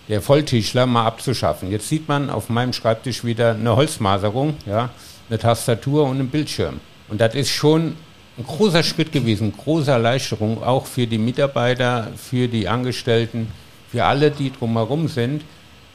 der 0.09 0.21
Volltischler 0.21 0.85
mal 0.85 1.05
abzuschaffen. 1.05 1.71
Jetzt 1.71 1.87
sieht 1.87 2.07
man 2.07 2.29
auf 2.29 2.49
meinem 2.49 2.73
Schreibtisch 2.73 3.23
wieder 3.23 3.51
eine 3.51 3.75
Holzmaserung, 3.75 4.55
ja, 4.65 4.89
eine 5.29 5.39
Tastatur 5.39 6.03
und 6.03 6.19
einen 6.19 6.29
Bildschirm. 6.29 6.79
Und 7.07 7.21
das 7.21 7.35
ist 7.35 7.49
schon 7.49 7.95
ein 8.37 8.43
großer 8.45 8.83
Schritt 8.83 9.11
gewesen, 9.11 9.53
große 9.55 9.91
Erleichterung 9.91 10.63
auch 10.63 10.87
für 10.87 11.07
die 11.07 11.17
Mitarbeiter, 11.17 12.07
für 12.17 12.47
die 12.47 12.67
Angestellten 12.67 13.51
für 13.93 14.05
alle, 14.05 14.31
die 14.31 14.51
drumherum 14.51 15.07
sind, 15.07 15.43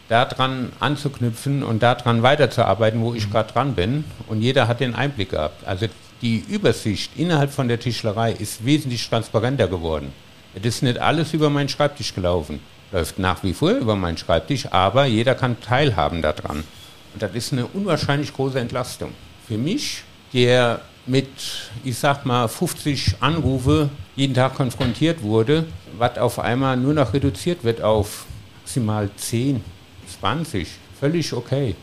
daran 0.08 0.70
anzuknüpfen 0.78 1.64
und 1.64 1.82
daran 1.82 2.22
weiterzuarbeiten, 2.22 3.00
wo 3.00 3.12
ich 3.12 3.26
mhm. 3.26 3.32
gerade 3.32 3.52
dran 3.52 3.74
bin. 3.74 4.04
Und 4.28 4.40
jeder 4.40 4.68
hat 4.68 4.78
den 4.78 4.94
Einblick 4.94 5.30
gehabt. 5.30 5.66
Also 5.66 5.86
die 6.22 6.44
Übersicht 6.48 7.10
innerhalb 7.16 7.50
von 7.50 7.66
der 7.66 7.80
Tischlerei 7.80 8.30
ist 8.30 8.64
wesentlich 8.64 9.08
transparenter 9.08 9.66
geworden. 9.66 10.12
Es 10.54 10.64
ist 10.64 10.84
nicht 10.84 11.00
alles 11.00 11.34
über 11.34 11.50
meinen 11.50 11.68
Schreibtisch 11.68 12.14
gelaufen. 12.14 12.60
läuft 12.92 13.18
nach 13.18 13.42
wie 13.42 13.52
vor 13.52 13.72
über 13.72 13.96
meinen 13.96 14.16
Schreibtisch, 14.16 14.66
aber 14.70 15.06
jeder 15.06 15.34
kann 15.34 15.60
teilhaben 15.60 16.22
daran. 16.22 16.62
Und 17.14 17.20
das 17.20 17.34
ist 17.34 17.52
eine 17.52 17.66
unwahrscheinlich 17.66 18.32
große 18.32 18.60
Entlastung. 18.60 19.10
Für 19.48 19.58
mich, 19.58 20.04
der 20.32 20.82
mit, 21.04 21.26
ich 21.82 21.98
sag 21.98 22.24
mal, 22.24 22.46
50 22.46 23.16
Anrufe 23.18 23.90
jeden 24.14 24.34
Tag 24.34 24.54
konfrontiert 24.54 25.20
wurde, 25.22 25.64
was 25.98 26.18
auf 26.18 26.38
einmal 26.38 26.76
nur 26.76 26.94
noch 26.94 27.12
reduziert 27.12 27.64
wird 27.64 27.82
auf 27.82 28.26
maximal 28.68 29.08
10, 29.16 29.64
20, 30.20 30.68
völlig 31.00 31.32
okay. 31.32 31.74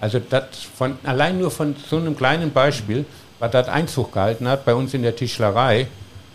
Also 0.00 0.18
das 0.18 0.44
von, 0.76 0.98
allein 1.04 1.38
nur 1.38 1.52
von 1.52 1.76
so 1.88 1.96
einem 1.98 2.16
kleinen 2.16 2.50
Beispiel, 2.50 3.04
was 3.38 3.52
das 3.52 3.68
Einzug 3.68 4.12
gehalten 4.12 4.48
hat 4.48 4.64
bei 4.64 4.74
uns 4.74 4.92
in 4.92 5.02
der 5.02 5.14
Tischlerei, 5.14 5.86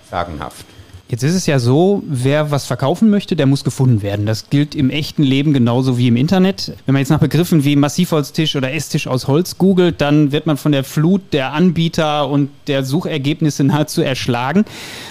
sagenhaft. 0.09 0.65
Jetzt 1.09 1.23
ist 1.23 1.35
es 1.35 1.45
ja 1.45 1.57
so, 1.57 2.03
wer 2.05 2.51
was 2.51 2.65
verkaufen 2.65 3.09
möchte, 3.09 3.37
der 3.37 3.45
muss 3.45 3.63
gefunden 3.63 4.01
werden. 4.01 4.25
Das 4.25 4.49
gilt 4.49 4.75
im 4.75 4.89
echten 4.89 5.23
Leben 5.23 5.53
genauso 5.53 5.97
wie 5.97 6.09
im 6.09 6.17
Internet. 6.17 6.73
Wenn 6.85 6.93
man 6.93 6.99
jetzt 6.99 7.09
nach 7.09 7.19
Begriffen 7.19 7.63
wie 7.63 7.77
Massivholztisch 7.77 8.57
oder 8.57 8.73
Esstisch 8.73 9.07
aus 9.07 9.27
Holz 9.27 9.57
googelt, 9.57 10.01
dann 10.01 10.33
wird 10.33 10.47
man 10.47 10.57
von 10.57 10.73
der 10.73 10.83
Flut 10.83 11.21
der 11.31 11.53
Anbieter 11.53 12.27
und 12.27 12.49
der 12.67 12.83
Suchergebnisse 12.83 13.63
nahezu 13.65 14.01
erschlagen. 14.01 14.65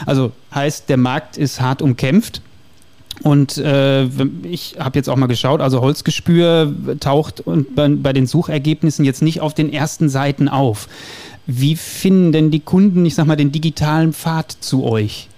Also 0.05 0.33
heißt, 0.55 0.91
der 0.91 0.99
Markt 0.99 1.39
ist 1.39 1.63
hart 1.63 1.81
umkämpft. 1.81 2.43
Und 3.23 3.57
äh, 3.57 4.05
ich 4.43 4.77
habe 4.79 4.99
jetzt 4.99 5.09
auch 5.09 5.17
mal 5.17 5.27
geschaut, 5.27 5.63
also 5.63 5.81
Holzgespür 5.81 6.75
taucht 7.01 7.41
und 7.41 7.75
bei, 7.75 7.89
bei 7.89 8.13
den 8.13 8.27
Suchergebnissen 8.27 9.07
jetzt 9.07 9.23
nicht 9.23 9.41
auf 9.41 9.55
den 9.55 9.73
ersten 9.73 10.11
Seiten 10.11 10.51
auf. 10.51 10.89
Wie 11.47 11.77
finden 11.77 12.33
denn 12.33 12.51
die 12.51 12.61
Kunden, 12.61 13.07
ich 13.07 13.15
sag 13.15 13.27
mal, 13.27 13.37
den 13.37 13.53
digitalen 13.53 14.13
Pfad 14.13 14.53
zu 14.61 14.85
euch? 14.85 15.29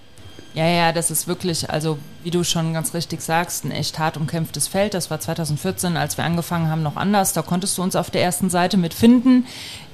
Ja, 0.55 0.65
ja, 0.65 0.91
das 0.91 1.11
ist 1.11 1.27
wirklich, 1.27 1.69
also 1.69 1.99
wie 2.23 2.31
du 2.31 2.43
schon 2.43 2.73
ganz 2.73 2.95
richtig 2.95 3.21
sagst, 3.21 3.65
ein 3.65 3.71
echt 3.71 3.99
hart 3.99 4.17
umkämpftes 4.17 4.67
Feld. 4.67 4.95
Das 4.95 5.11
war 5.11 5.19
2014, 5.19 5.95
als 5.95 6.17
wir 6.17 6.25
angefangen 6.25 6.69
haben, 6.69 6.81
noch 6.81 6.95
anders. 6.95 7.33
Da 7.33 7.43
konntest 7.43 7.77
du 7.77 7.83
uns 7.83 7.95
auf 7.95 8.09
der 8.09 8.23
ersten 8.23 8.49
Seite 8.49 8.75
mitfinden, 8.75 9.45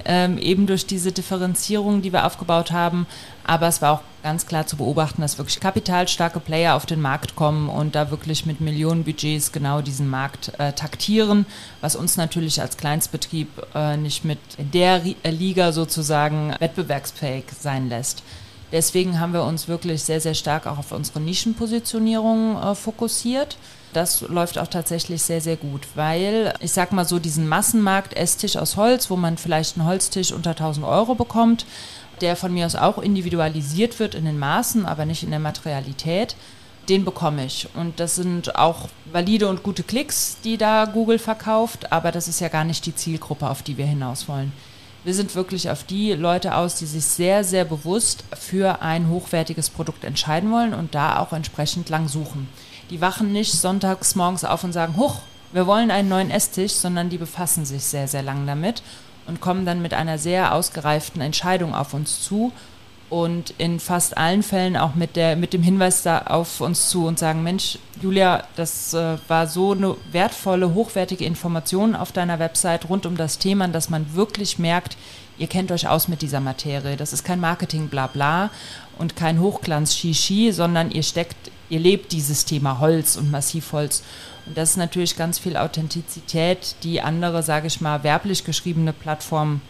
ähm, 0.06 0.38
eben 0.38 0.66
durch 0.66 0.86
diese 0.86 1.12
Differenzierung, 1.12 2.00
die 2.00 2.12
wir 2.12 2.24
aufgebaut 2.24 2.70
haben. 2.70 3.06
Aber 3.44 3.68
es 3.68 3.82
war 3.82 3.92
auch 3.92 4.00
ganz 4.22 4.46
klar 4.46 4.66
zu 4.66 4.78
beobachten, 4.78 5.20
dass 5.20 5.36
wirklich 5.36 5.60
kapitalstarke 5.60 6.40
Player 6.40 6.74
auf 6.74 6.86
den 6.86 7.02
Markt 7.02 7.36
kommen 7.36 7.68
und 7.68 7.94
da 7.94 8.10
wirklich 8.10 8.46
mit 8.46 8.62
Millionenbudgets 8.62 9.52
genau 9.52 9.82
diesen 9.82 10.08
Markt 10.08 10.52
äh, 10.58 10.72
taktieren, 10.72 11.44
was 11.82 11.96
uns 11.96 12.16
natürlich 12.16 12.62
als 12.62 12.78
Kleinstbetrieb 12.78 13.48
äh, 13.74 13.98
nicht 13.98 14.24
mit 14.24 14.38
der 14.58 15.02
Liga 15.22 15.72
sozusagen 15.72 16.54
wettbewerbsfähig 16.58 17.44
sein 17.60 17.90
lässt. 17.90 18.22
Deswegen 18.72 19.20
haben 19.20 19.32
wir 19.32 19.44
uns 19.44 19.68
wirklich 19.68 20.02
sehr, 20.02 20.20
sehr 20.20 20.34
stark 20.34 20.66
auch 20.66 20.78
auf 20.78 20.92
unsere 20.92 21.20
Nischenpositionierung 21.20 22.60
äh, 22.60 22.74
fokussiert. 22.74 23.56
Das 23.92 24.22
läuft 24.22 24.58
auch 24.58 24.66
tatsächlich 24.66 25.22
sehr, 25.22 25.40
sehr 25.40 25.56
gut, 25.56 25.86
weil 25.94 26.52
ich 26.60 26.72
sag 26.72 26.92
mal 26.92 27.06
so 27.06 27.18
diesen 27.18 27.48
Massenmarkt 27.48 28.14
Esstisch 28.14 28.56
aus 28.56 28.76
Holz, 28.76 29.08
wo 29.08 29.16
man 29.16 29.38
vielleicht 29.38 29.76
einen 29.76 29.86
Holztisch 29.86 30.32
unter 30.32 30.50
1000 30.50 30.84
Euro 30.84 31.14
bekommt, 31.14 31.64
der 32.20 32.36
von 32.36 32.52
mir 32.52 32.66
aus 32.66 32.74
auch 32.74 32.98
individualisiert 32.98 33.98
wird 34.00 34.14
in 34.14 34.24
den 34.24 34.38
Maßen, 34.38 34.84
aber 34.84 35.06
nicht 35.06 35.22
in 35.22 35.30
der 35.30 35.40
Materialität, 35.40 36.36
den 36.88 37.04
bekomme 37.04 37.46
ich. 37.46 37.68
Und 37.74 38.00
das 38.00 38.16
sind 38.16 38.56
auch 38.56 38.88
valide 39.12 39.48
und 39.48 39.62
gute 39.62 39.82
Klicks, 39.82 40.38
die 40.42 40.56
da 40.56 40.84
Google 40.86 41.18
verkauft, 41.18 41.92
aber 41.92 42.12
das 42.12 42.28
ist 42.28 42.40
ja 42.40 42.48
gar 42.48 42.64
nicht 42.64 42.84
die 42.86 42.94
Zielgruppe, 42.94 43.48
auf 43.48 43.62
die 43.62 43.78
wir 43.78 43.86
hinaus 43.86 44.28
wollen. 44.28 44.52
Wir 45.06 45.14
sind 45.14 45.36
wirklich 45.36 45.70
auf 45.70 45.84
die 45.84 46.14
Leute 46.14 46.56
aus, 46.56 46.74
die 46.74 46.84
sich 46.84 47.04
sehr, 47.04 47.44
sehr 47.44 47.64
bewusst 47.64 48.24
für 48.36 48.82
ein 48.82 49.08
hochwertiges 49.08 49.70
Produkt 49.70 50.02
entscheiden 50.02 50.50
wollen 50.50 50.74
und 50.74 50.96
da 50.96 51.20
auch 51.20 51.32
entsprechend 51.32 51.88
lang 51.90 52.08
suchen. 52.08 52.48
Die 52.90 53.00
wachen 53.00 53.30
nicht 53.30 53.52
sonntags 53.52 54.16
morgens 54.16 54.42
auf 54.42 54.64
und 54.64 54.72
sagen, 54.72 54.96
huch, 54.96 55.20
wir 55.52 55.68
wollen 55.68 55.92
einen 55.92 56.08
neuen 56.08 56.32
Esstisch, 56.32 56.72
sondern 56.72 57.08
die 57.08 57.18
befassen 57.18 57.64
sich 57.64 57.84
sehr, 57.84 58.08
sehr 58.08 58.24
lang 58.24 58.48
damit 58.48 58.82
und 59.28 59.40
kommen 59.40 59.64
dann 59.64 59.80
mit 59.80 59.94
einer 59.94 60.18
sehr 60.18 60.52
ausgereiften 60.52 61.22
Entscheidung 61.22 61.72
auf 61.72 61.94
uns 61.94 62.20
zu 62.24 62.50
und 63.08 63.54
in 63.58 63.78
fast 63.78 64.16
allen 64.16 64.42
Fällen 64.42 64.76
auch 64.76 64.94
mit, 64.94 65.16
der, 65.16 65.36
mit 65.36 65.52
dem 65.52 65.62
Hinweis 65.62 66.02
da 66.02 66.22
auf 66.22 66.60
uns 66.60 66.88
zu 66.88 67.06
und 67.06 67.18
sagen, 67.18 67.42
Mensch, 67.42 67.78
Julia, 68.00 68.44
das 68.56 68.94
äh, 68.94 69.16
war 69.28 69.46
so 69.46 69.72
eine 69.72 69.96
wertvolle, 70.10 70.74
hochwertige 70.74 71.24
Information 71.24 71.94
auf 71.94 72.12
deiner 72.12 72.38
Website 72.38 72.88
rund 72.88 73.06
um 73.06 73.16
das 73.16 73.38
Thema, 73.38 73.68
dass 73.68 73.90
man 73.90 74.14
wirklich 74.14 74.58
merkt, 74.58 74.96
ihr 75.38 75.46
kennt 75.46 75.70
euch 75.70 75.86
aus 75.88 76.08
mit 76.08 76.20
dieser 76.22 76.40
Materie. 76.40 76.96
Das 76.96 77.12
ist 77.12 77.24
kein 77.24 77.40
Marketing-Blabla 77.40 78.50
und 78.98 79.14
kein 79.14 79.40
Hochglanz-Shishi, 79.40 80.52
sondern 80.52 80.90
ihr 80.90 81.02
steckt, 81.04 81.36
ihr 81.68 81.80
lebt 81.80 82.12
dieses 82.12 82.44
Thema 82.44 82.80
Holz 82.80 83.16
und 83.16 83.30
Massivholz. 83.30 84.02
Und 84.46 84.56
das 84.56 84.70
ist 84.70 84.76
natürlich 84.76 85.16
ganz 85.16 85.38
viel 85.38 85.56
Authentizität, 85.56 86.76
die 86.82 87.00
andere, 87.00 87.42
sage 87.42 87.66
ich 87.68 87.80
mal, 87.80 88.02
werblich 88.02 88.44
geschriebene 88.44 88.92
Plattformen 88.92 89.60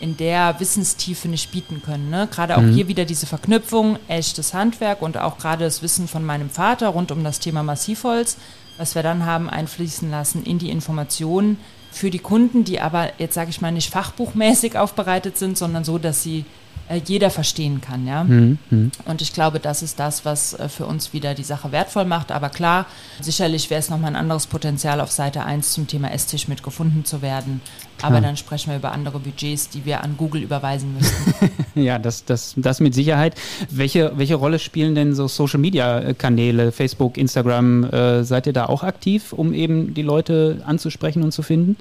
in 0.00 0.16
der 0.16 0.60
Wissenstiefe 0.60 1.28
nicht 1.28 1.50
bieten 1.50 1.82
können. 1.82 2.10
Ne? 2.10 2.28
Gerade 2.30 2.56
auch 2.56 2.62
mhm. 2.62 2.72
hier 2.72 2.88
wieder 2.88 3.04
diese 3.04 3.26
Verknüpfung, 3.26 3.98
echtes 4.08 4.54
Handwerk 4.54 5.02
und 5.02 5.16
auch 5.16 5.38
gerade 5.38 5.64
das 5.64 5.82
Wissen 5.82 6.06
von 6.06 6.24
meinem 6.24 6.50
Vater 6.50 6.88
rund 6.88 7.10
um 7.10 7.24
das 7.24 7.40
Thema 7.40 7.62
Massivholz, 7.62 8.36
was 8.76 8.94
wir 8.94 9.02
dann 9.02 9.26
haben 9.26 9.50
einfließen 9.50 10.10
lassen 10.10 10.44
in 10.44 10.58
die 10.58 10.70
Informationen 10.70 11.58
für 11.90 12.10
die 12.10 12.20
Kunden, 12.20 12.64
die 12.64 12.80
aber 12.80 13.10
jetzt 13.18 13.34
sage 13.34 13.50
ich 13.50 13.60
mal 13.60 13.72
nicht 13.72 13.90
fachbuchmäßig 13.90 14.76
aufbereitet 14.78 15.36
sind, 15.36 15.58
sondern 15.58 15.84
so, 15.84 15.98
dass 15.98 16.22
sie 16.22 16.44
äh, 16.88 17.00
jeder 17.04 17.30
verstehen 17.30 17.80
kann. 17.80 18.06
Ja? 18.06 18.24
Mhm, 18.24 18.58
mhm. 18.70 18.90
Und 19.04 19.22
ich 19.22 19.32
glaube, 19.32 19.60
das 19.60 19.82
ist 19.82 19.98
das, 19.98 20.24
was 20.24 20.54
äh, 20.54 20.68
für 20.68 20.86
uns 20.86 21.12
wieder 21.12 21.34
die 21.34 21.44
Sache 21.44 21.72
wertvoll 21.72 22.04
macht. 22.04 22.32
Aber 22.32 22.48
klar, 22.48 22.86
sicherlich 23.20 23.70
wäre 23.70 23.80
es 23.80 23.90
nochmal 23.90 24.10
ein 24.10 24.16
anderes 24.16 24.46
Potenzial 24.46 25.00
auf 25.00 25.10
Seite 25.10 25.44
1 25.44 25.72
zum 25.72 25.86
Thema 25.86 26.10
Esstisch 26.12 26.48
mit 26.48 26.62
gefunden 26.62 27.04
zu 27.04 27.22
werden. 27.22 27.60
Aber 28.00 28.16
ja. 28.16 28.20
dann 28.20 28.36
sprechen 28.36 28.70
wir 28.70 28.76
über 28.76 28.92
andere 28.92 29.18
Budgets, 29.18 29.68
die 29.70 29.84
wir 29.84 30.02
an 30.02 30.16
Google 30.16 30.42
überweisen 30.42 30.94
müssen. 30.94 31.50
ja, 31.74 31.98
das, 31.98 32.24
das, 32.24 32.54
das 32.56 32.80
mit 32.80 32.94
Sicherheit. 32.94 33.34
Welche, 33.70 34.12
welche 34.16 34.36
Rolle 34.36 34.58
spielen 34.58 34.94
denn 34.94 35.14
so 35.14 35.28
Social-Media-Kanäle, 35.28 36.72
Facebook, 36.72 37.18
Instagram? 37.18 37.84
Äh, 37.84 38.24
seid 38.24 38.46
ihr 38.46 38.52
da 38.52 38.66
auch 38.66 38.82
aktiv, 38.82 39.32
um 39.32 39.52
eben 39.52 39.94
die 39.94 40.02
Leute 40.02 40.62
anzusprechen 40.64 41.22
und 41.22 41.32
zu 41.32 41.42
finden? 41.42 41.76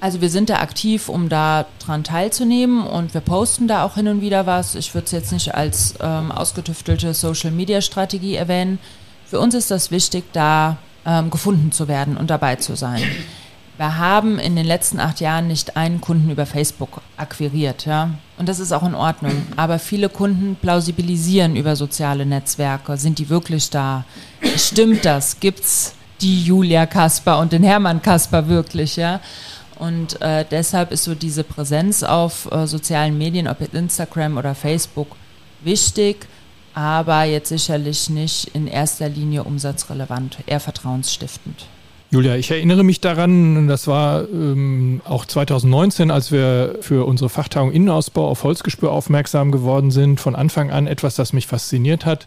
Also 0.00 0.20
wir 0.20 0.30
sind 0.30 0.48
da 0.48 0.60
aktiv, 0.60 1.08
um 1.08 1.28
da 1.28 1.66
dran 1.84 2.04
teilzunehmen 2.04 2.86
und 2.86 3.14
wir 3.14 3.20
posten 3.20 3.66
da 3.66 3.84
auch 3.84 3.94
hin 3.96 4.06
und 4.06 4.20
wieder 4.20 4.46
was. 4.46 4.76
Ich 4.76 4.94
würde 4.94 5.06
es 5.06 5.12
jetzt 5.12 5.32
nicht 5.32 5.54
als 5.54 5.94
ähm, 6.00 6.30
ausgetüftelte 6.30 7.14
Social-Media-Strategie 7.14 8.36
erwähnen. 8.36 8.78
Für 9.26 9.40
uns 9.40 9.54
ist 9.54 9.70
das 9.70 9.90
wichtig, 9.90 10.24
da 10.32 10.76
ähm, 11.04 11.30
gefunden 11.30 11.72
zu 11.72 11.88
werden 11.88 12.16
und 12.16 12.30
dabei 12.30 12.56
zu 12.56 12.76
sein. 12.76 13.02
Wir 13.76 13.98
haben 13.98 14.38
in 14.38 14.56
den 14.56 14.66
letzten 14.66 14.98
acht 14.98 15.20
Jahren 15.20 15.46
nicht 15.46 15.76
einen 15.76 16.00
Kunden 16.00 16.30
über 16.30 16.46
Facebook 16.46 17.00
akquiriert, 17.16 17.86
ja. 17.86 18.10
Und 18.36 18.48
das 18.48 18.58
ist 18.58 18.72
auch 18.72 18.84
in 18.84 18.94
Ordnung. 18.94 19.46
Aber 19.56 19.78
viele 19.78 20.08
Kunden 20.08 20.56
plausibilisieren 20.60 21.54
über 21.54 21.76
soziale 21.76 22.26
Netzwerke. 22.26 22.96
Sind 22.96 23.20
die 23.20 23.28
wirklich 23.28 23.70
da? 23.70 24.04
Stimmt 24.56 25.04
das? 25.04 25.38
Gibt's 25.38 25.94
die 26.20 26.42
Julia 26.42 26.86
Kasper 26.86 27.38
und 27.38 27.52
den 27.52 27.62
Hermann 27.62 28.02
Kasper 28.02 28.48
wirklich, 28.48 28.96
ja? 28.96 29.20
Und 29.78 30.20
äh, 30.20 30.44
deshalb 30.50 30.90
ist 30.90 31.04
so 31.04 31.14
diese 31.14 31.44
Präsenz 31.44 32.02
auf 32.02 32.50
äh, 32.50 32.66
sozialen 32.66 33.16
Medien, 33.16 33.46
ob 33.46 33.60
jetzt 33.60 33.74
Instagram 33.74 34.36
oder 34.36 34.54
Facebook, 34.54 35.16
wichtig, 35.62 36.26
aber 36.74 37.24
jetzt 37.24 37.48
sicherlich 37.48 38.10
nicht 38.10 38.50
in 38.54 38.66
erster 38.66 39.08
Linie 39.08 39.44
umsatzrelevant, 39.44 40.38
eher 40.46 40.60
vertrauensstiftend. 40.60 41.66
Julia, 42.10 42.36
ich 42.36 42.50
erinnere 42.50 42.84
mich 42.84 43.02
daran, 43.02 43.68
das 43.68 43.86
war 43.86 44.26
ähm, 44.30 45.02
auch 45.04 45.26
2019, 45.26 46.10
als 46.10 46.32
wir 46.32 46.76
für 46.80 47.06
unsere 47.06 47.28
Fachtagung 47.28 47.70
Innenausbau 47.70 48.28
auf 48.28 48.44
Holzgespür 48.44 48.90
aufmerksam 48.90 49.52
geworden 49.52 49.90
sind. 49.90 50.18
Von 50.18 50.34
Anfang 50.34 50.70
an 50.70 50.86
etwas, 50.86 51.16
das 51.16 51.34
mich 51.34 51.46
fasziniert 51.46 52.06
hat, 52.06 52.26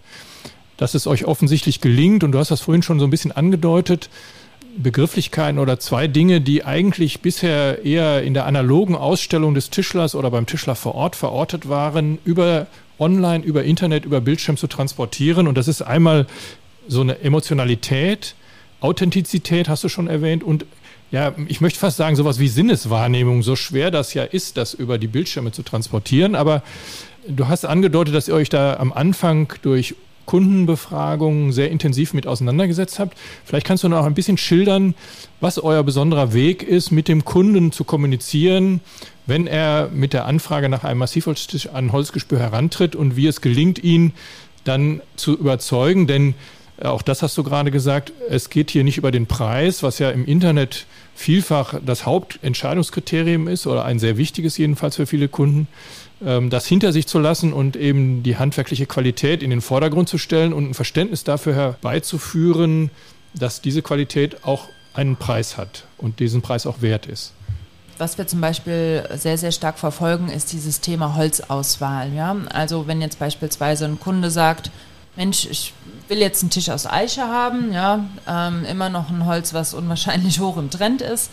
dass 0.78 0.94
es 0.94 1.08
euch 1.08 1.26
offensichtlich 1.26 1.82
gelingt, 1.82 2.24
und 2.24 2.32
du 2.32 2.38
hast 2.38 2.52
das 2.52 2.62
vorhin 2.62 2.84
schon 2.84 3.00
so 3.00 3.06
ein 3.08 3.10
bisschen 3.10 3.32
angedeutet, 3.32 4.10
Begrifflichkeiten 4.78 5.60
oder 5.60 5.80
zwei 5.80 6.08
Dinge, 6.08 6.42
die 6.42 6.64
eigentlich 6.64 7.22
bisher 7.22 7.84
eher 7.84 8.24
in 8.24 8.34
der 8.34 8.46
analogen 8.46 8.96
Ausstellung 8.96 9.54
des 9.54 9.70
Tischlers 9.70 10.16
oder 10.16 10.32
beim 10.32 10.46
Tischler 10.46 10.76
vor 10.76 10.96
Ort 10.96 11.16
verortet 11.16 11.68
waren, 11.68 12.20
über 12.24 12.68
online, 13.00 13.44
über 13.44 13.64
Internet, 13.64 14.06
über 14.06 14.22
Bildschirm 14.22 14.58
zu 14.58 14.68
transportieren. 14.68 15.48
Und 15.48 15.58
das 15.58 15.68
ist 15.68 15.82
einmal 15.82 16.28
so 16.88 17.02
eine 17.02 17.20
Emotionalität, 17.20 18.36
Authentizität, 18.80 19.70
hast 19.70 19.84
du 19.84 19.90
schon 19.90 20.08
erwähnt, 20.08 20.44
und 20.44 20.66
ja, 21.12 21.34
ich 21.48 21.60
möchte 21.60 21.78
fast 21.78 21.98
sagen, 21.98 22.16
sowas 22.16 22.40
wie 22.40 22.48
Sinneswahrnehmung, 22.48 23.44
so 23.44 23.56
schwer 23.56 23.92
das 23.92 24.14
ja 24.14 24.24
ist, 24.24 24.56
das 24.56 24.74
über 24.74 24.98
die 24.98 25.08
Bildschirme 25.08 25.52
zu 25.52 25.62
transportieren. 25.62 26.36
Aber 26.36 26.64
du 27.28 27.50
hast 27.50 27.66
angedeutet, 27.66 28.16
dass 28.16 28.30
ihr 28.30 28.34
euch 28.34 28.50
da 28.50 28.78
am 28.78 28.94
Anfang 28.94 29.54
durch 29.62 29.96
Kundenbefragungen 30.26 31.52
sehr 31.52 31.72
intensiv 31.72 32.14
mit 32.14 32.28
auseinandergesetzt 32.28 33.00
habt. 33.00 33.18
Vielleicht 33.46 33.66
kannst 33.66 33.84
du 33.84 33.90
noch 33.90 34.06
ein 34.06 34.14
bisschen 34.14 34.38
schildern, 34.38 34.96
was 35.40 35.60
euer 35.60 35.84
besonderer 35.84 36.34
Weg 36.34 36.64
ist, 36.64 36.92
mit 36.92 37.08
dem 37.08 37.26
Kunden 37.26 37.72
zu 37.72 37.84
kommunizieren, 37.84 38.82
wenn 39.26 39.48
er 39.48 39.90
mit 39.94 40.14
der 40.14 40.26
Anfrage 40.26 40.70
nach 40.70 40.84
einem 40.84 41.00
Massivholztisch 41.00 41.68
an 41.68 41.92
Holzgespür 41.92 42.40
herantritt 42.40 42.96
und 42.96 43.16
wie 43.16 43.28
es 43.28 43.42
gelingt, 43.42 43.84
ihn 43.84 44.14
dann 44.64 45.02
zu 45.16 45.38
überzeugen. 45.38 46.08
Denn 46.08 46.36
Auch 46.84 47.04
das 47.04 47.22
hast 47.22 47.38
du 47.38 47.44
gerade 47.44 47.70
gesagt. 47.70 48.12
Es 48.30 48.50
geht 48.50 48.72
hier 48.72 48.84
nicht 48.84 48.98
über 48.98 49.12
den 49.12 49.28
Preis, 49.28 49.84
was 49.84 50.00
ja 50.00 50.10
im 50.10 50.26
Internet 50.26 50.88
vielfach 51.14 51.76
das 51.86 52.06
Hauptentscheidungskriterium 52.06 53.48
ist 53.48 53.68
oder 53.68 53.86
ein 53.86 54.00
sehr 54.00 54.18
wichtiges 54.18 54.58
jedenfalls 54.58 54.96
für 54.96 55.06
viele 55.06 55.28
Kunden, 55.28 55.68
das 56.22 56.68
hinter 56.68 56.94
sich 56.94 57.08
zu 57.08 57.18
lassen 57.18 57.52
und 57.52 57.76
eben 57.76 58.22
die 58.22 58.38
handwerkliche 58.38 58.86
Qualität 58.86 59.42
in 59.42 59.50
den 59.50 59.62
Vordergrund 59.62 60.08
zu 60.08 60.20
stellen 60.20 60.54
und 60.54 60.70
ein 60.70 60.74
Verständnis 60.76 61.24
dafür 61.24 61.56
herbeizuführen, 61.56 62.92
dass 63.34 63.62
diese 63.62 63.82
Qualität 63.82 64.44
auch 64.44 64.68
einen 64.94 65.16
Preis 65.16 65.58
hat 65.58 65.86
und 65.98 66.20
diesen 66.20 66.42
Preis 66.42 66.68
auch 66.68 66.82
wert 66.82 67.08
ist. 67.08 67.34
Was 67.98 68.18
wir 68.18 68.28
zum 68.28 68.42
Beispiel 68.42 69.08
sehr, 69.14 69.38
sehr 69.38 69.52
stark 69.52 69.78
verfolgen, 69.78 70.30
ist 70.30 70.54
dieses 70.54 70.82
Thema 70.82 71.16
Holzauswahl. 71.16 72.14
Ja? 72.14 72.36
Also 72.50 72.88
wenn 72.88 73.02
jetzt 73.02 73.20
beispielsweise 73.20 73.86
ein 73.86 74.00
Kunde 74.00 74.32
sagt, 74.32 74.72
Mensch, 75.18 75.46
ich 75.46 75.74
will 76.08 76.20
jetzt 76.20 76.42
einen 76.42 76.52
Tisch 76.52 76.70
aus 76.70 76.88
Eiche 76.88 77.24
haben, 77.24 77.74
ja, 77.74 78.06
ähm, 78.28 78.64
immer 78.64 78.88
noch 78.88 79.10
ein 79.10 79.26
Holz, 79.26 79.54
was 79.54 79.74
unwahrscheinlich 79.74 80.40
hoch 80.40 80.56
im 80.56 80.70
Trend 80.70 81.02
ist, 81.02 81.32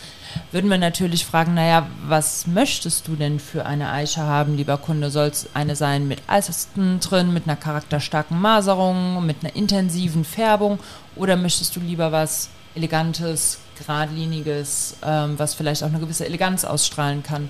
würden 0.51 0.69
wir 0.69 0.79
natürlich 0.79 1.25
fragen, 1.25 1.55
naja, 1.55 1.87
was 2.07 2.49
möchtest 2.49 3.07
du 3.07 3.15
denn 3.15 3.39
für 3.39 3.67
eine 3.67 3.91
Eiche 3.91 4.23
haben, 4.23 4.57
lieber 4.57 4.79
Kunde? 4.79 5.11
Soll 5.11 5.29
es 5.29 5.49
eine 5.55 5.77
sein 5.77 6.09
mit 6.09 6.21
Eisten 6.27 6.99
drin, 6.99 7.33
mit 7.33 7.47
einer 7.47 7.57
charakterstarken 7.57 8.41
Maserung, 8.41 9.25
mit 9.25 9.45
einer 9.45 9.55
intensiven 9.55 10.25
Färbung 10.25 10.81
oder 11.15 11.37
möchtest 11.37 11.77
du 11.77 11.81
lieber 11.81 12.11
was 12.11 12.51
Elegantes, 12.75 13.59
geradliniges, 13.79 14.97
ähm, 15.05 15.39
was 15.39 15.55
vielleicht 15.55 15.85
auch 15.85 15.89
eine 15.89 16.01
gewisse 16.01 16.27
Eleganz 16.27 16.65
ausstrahlen 16.65 17.23
kann? 17.23 17.49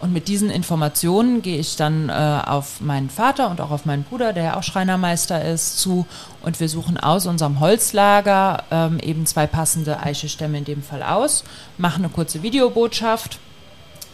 Und 0.00 0.12
mit 0.12 0.28
diesen 0.28 0.48
Informationen 0.48 1.42
gehe 1.42 1.58
ich 1.58 1.74
dann 1.74 2.08
äh, 2.08 2.12
auf 2.12 2.80
meinen 2.80 3.10
Vater 3.10 3.50
und 3.50 3.60
auch 3.60 3.72
auf 3.72 3.84
meinen 3.84 4.04
Bruder, 4.04 4.32
der 4.32 4.44
ja 4.44 4.56
auch 4.56 4.62
Schreinermeister 4.62 5.44
ist, 5.44 5.78
zu. 5.78 6.06
Und 6.40 6.60
wir 6.60 6.68
suchen 6.68 6.98
aus 6.98 7.26
unserem 7.26 7.58
Holzlager 7.58 8.62
ähm, 8.70 9.00
eben 9.00 9.26
zwei 9.26 9.48
passende 9.48 10.00
Eichestämme 10.00 10.58
in 10.58 10.64
dem 10.64 10.82
Fall 10.82 11.02
aus, 11.02 11.42
machen 11.78 12.04
eine 12.04 12.12
kurze 12.12 12.42
Videobotschaft, 12.42 13.40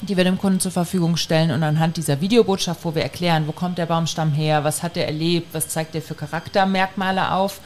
die 0.00 0.17
wir 0.17 0.25
dem 0.25 0.38
Kunden 0.38 0.61
zur 0.61 0.73
Verfügung 0.73 1.19
stellen. 1.19 1.50
Und 1.50 1.62
anhand 1.62 1.99
dieser 1.99 2.23
Videobotschaft, 2.23 2.83
wo 2.85 2.95
wir 2.95 3.03
erklären, 3.03 3.47
wo 3.47 3.53
kommt 3.53 3.76
der 3.76 3.87
Baumstamm 3.87 4.33
her, 4.33 4.64
was 4.64 4.83
hat 4.83 4.97
er 4.97 5.07
erlebt, 5.07 5.53
was 5.53 5.69
zeigt 5.69 5.95
er 5.95 6.03
für 6.03 6.14
Charaktermerkmale 6.14 7.33
auf, 7.33 7.61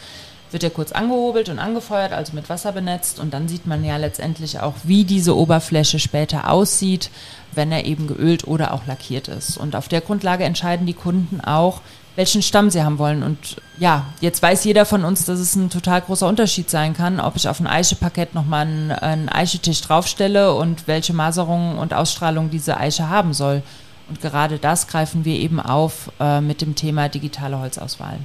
wird 0.51 0.63
er 0.63 0.71
kurz 0.71 0.93
angehobelt 0.93 1.49
und 1.49 1.59
angefeuert, 1.59 2.13
also 2.13 2.35
mit 2.35 2.49
Wasser 2.49 2.73
benetzt 2.73 3.21
und 3.21 3.35
dann 3.35 3.49
sieht 3.49 3.67
man 3.67 3.85
ja 3.85 3.97
letztendlich 3.97 4.61
auch, 4.61 4.75
wie 4.85 5.05
diese 5.05 5.37
Oberfläche 5.37 5.99
später 5.99 6.51
aussieht, 6.51 7.11
wenn 7.53 7.73
er 7.73 7.85
eben 7.85 8.07
geölt 8.07 8.47
oder 8.47 8.73
auch 8.73 8.87
lackiert 8.87 9.29
ist. 9.29 9.57
Und 9.57 9.77
auf 9.77 9.89
der 9.89 10.01
Grundlage 10.01 10.45
entscheiden 10.45 10.87
die 10.87 10.95
Kunden 10.95 11.41
auch, 11.41 11.81
welchen 12.17 12.43
Stamm 12.43 12.69
sie 12.69 12.83
haben 12.83 12.99
wollen. 12.99 13.23
Und 13.23 13.59
ja, 13.79 14.07
jetzt 14.21 14.43
weiß 14.43 14.65
jeder 14.65 14.85
von 14.85 15.05
uns, 15.05 15.25
dass 15.25 15.39
es 15.39 15.55
ein 15.55 15.71
total 15.71 16.01
großer 16.01 16.27
Unterschied 16.27 16.69
sein 16.69 16.93
kann, 16.93 17.21
ob 17.21 17.37
ich 17.37 17.49
auf 17.49 17.61
ein 17.61 17.69
Eicheparkett 17.69 18.35
nochmal 18.35 18.67
einen, 18.67 18.91
einen 18.91 19.29
Eichetisch 19.29 19.81
draufstelle 19.83 20.53
und 20.55 20.89
welche 20.89 21.13
Maserung 21.13 21.79
und 21.79 21.95
Ausstrahlung 21.95 22.51
diese 22.51 22.77
Eiche 22.77 23.09
haben 23.09 23.35
soll. 23.35 23.63
Und 24.09 24.21
gerade 24.21 24.59
das 24.59 24.89
greifen 24.89 25.25
wir 25.25 25.37
eben 25.37 25.61
auf 25.61 26.11
äh, 26.19 26.41
mit 26.41 26.61
dem 26.61 26.75
Thema 26.75 27.09
digitale 27.09 27.61
Holzauswahl. 27.61 28.19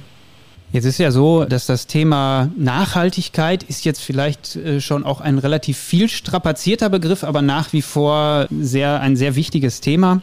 Jetzt 0.74 0.86
ist 0.86 0.98
ja 0.98 1.12
so, 1.12 1.44
dass 1.44 1.66
das 1.66 1.86
Thema 1.86 2.50
Nachhaltigkeit 2.56 3.62
ist 3.62 3.84
jetzt 3.84 4.00
vielleicht 4.00 4.56
äh, 4.56 4.80
schon 4.80 5.04
auch 5.04 5.20
ein 5.20 5.38
relativ 5.38 5.78
viel 5.78 6.08
strapazierter 6.08 6.88
Begriff, 6.90 7.22
aber 7.22 7.42
nach 7.42 7.72
wie 7.72 7.80
vor 7.80 8.48
sehr, 8.50 9.00
ein 9.00 9.14
sehr 9.14 9.36
wichtiges 9.36 9.80
Thema. 9.80 10.20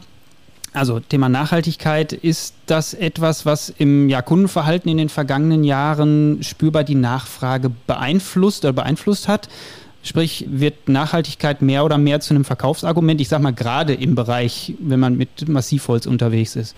Also 0.73 0.99
Thema 0.99 1.29
Nachhaltigkeit, 1.29 2.11
ist 2.11 2.53
das 2.65 2.93
etwas, 2.93 3.45
was 3.45 3.69
im 3.69 4.09
ja, 4.09 4.21
Kundenverhalten 4.21 4.91
in 4.91 4.97
den 4.97 5.07
vergangenen 5.07 5.63
Jahren 5.63 6.43
spürbar 6.43 6.83
die 6.83 6.95
Nachfrage 6.95 7.71
beeinflusst 7.87 8.65
oder 8.65 8.73
beeinflusst 8.73 9.29
hat? 9.29 9.47
Sprich, 10.03 10.47
wird 10.49 10.89
Nachhaltigkeit 10.89 11.61
mehr 11.61 11.85
oder 11.85 11.97
mehr 11.97 12.19
zu 12.19 12.33
einem 12.33 12.43
Verkaufsargument? 12.43 13.21
Ich 13.21 13.29
sage 13.29 13.43
mal 13.43 13.53
gerade 13.53 13.93
im 13.93 14.15
Bereich, 14.15 14.73
wenn 14.79 14.99
man 14.99 15.15
mit 15.15 15.47
Massivholz 15.47 16.07
unterwegs 16.07 16.57
ist. 16.57 16.75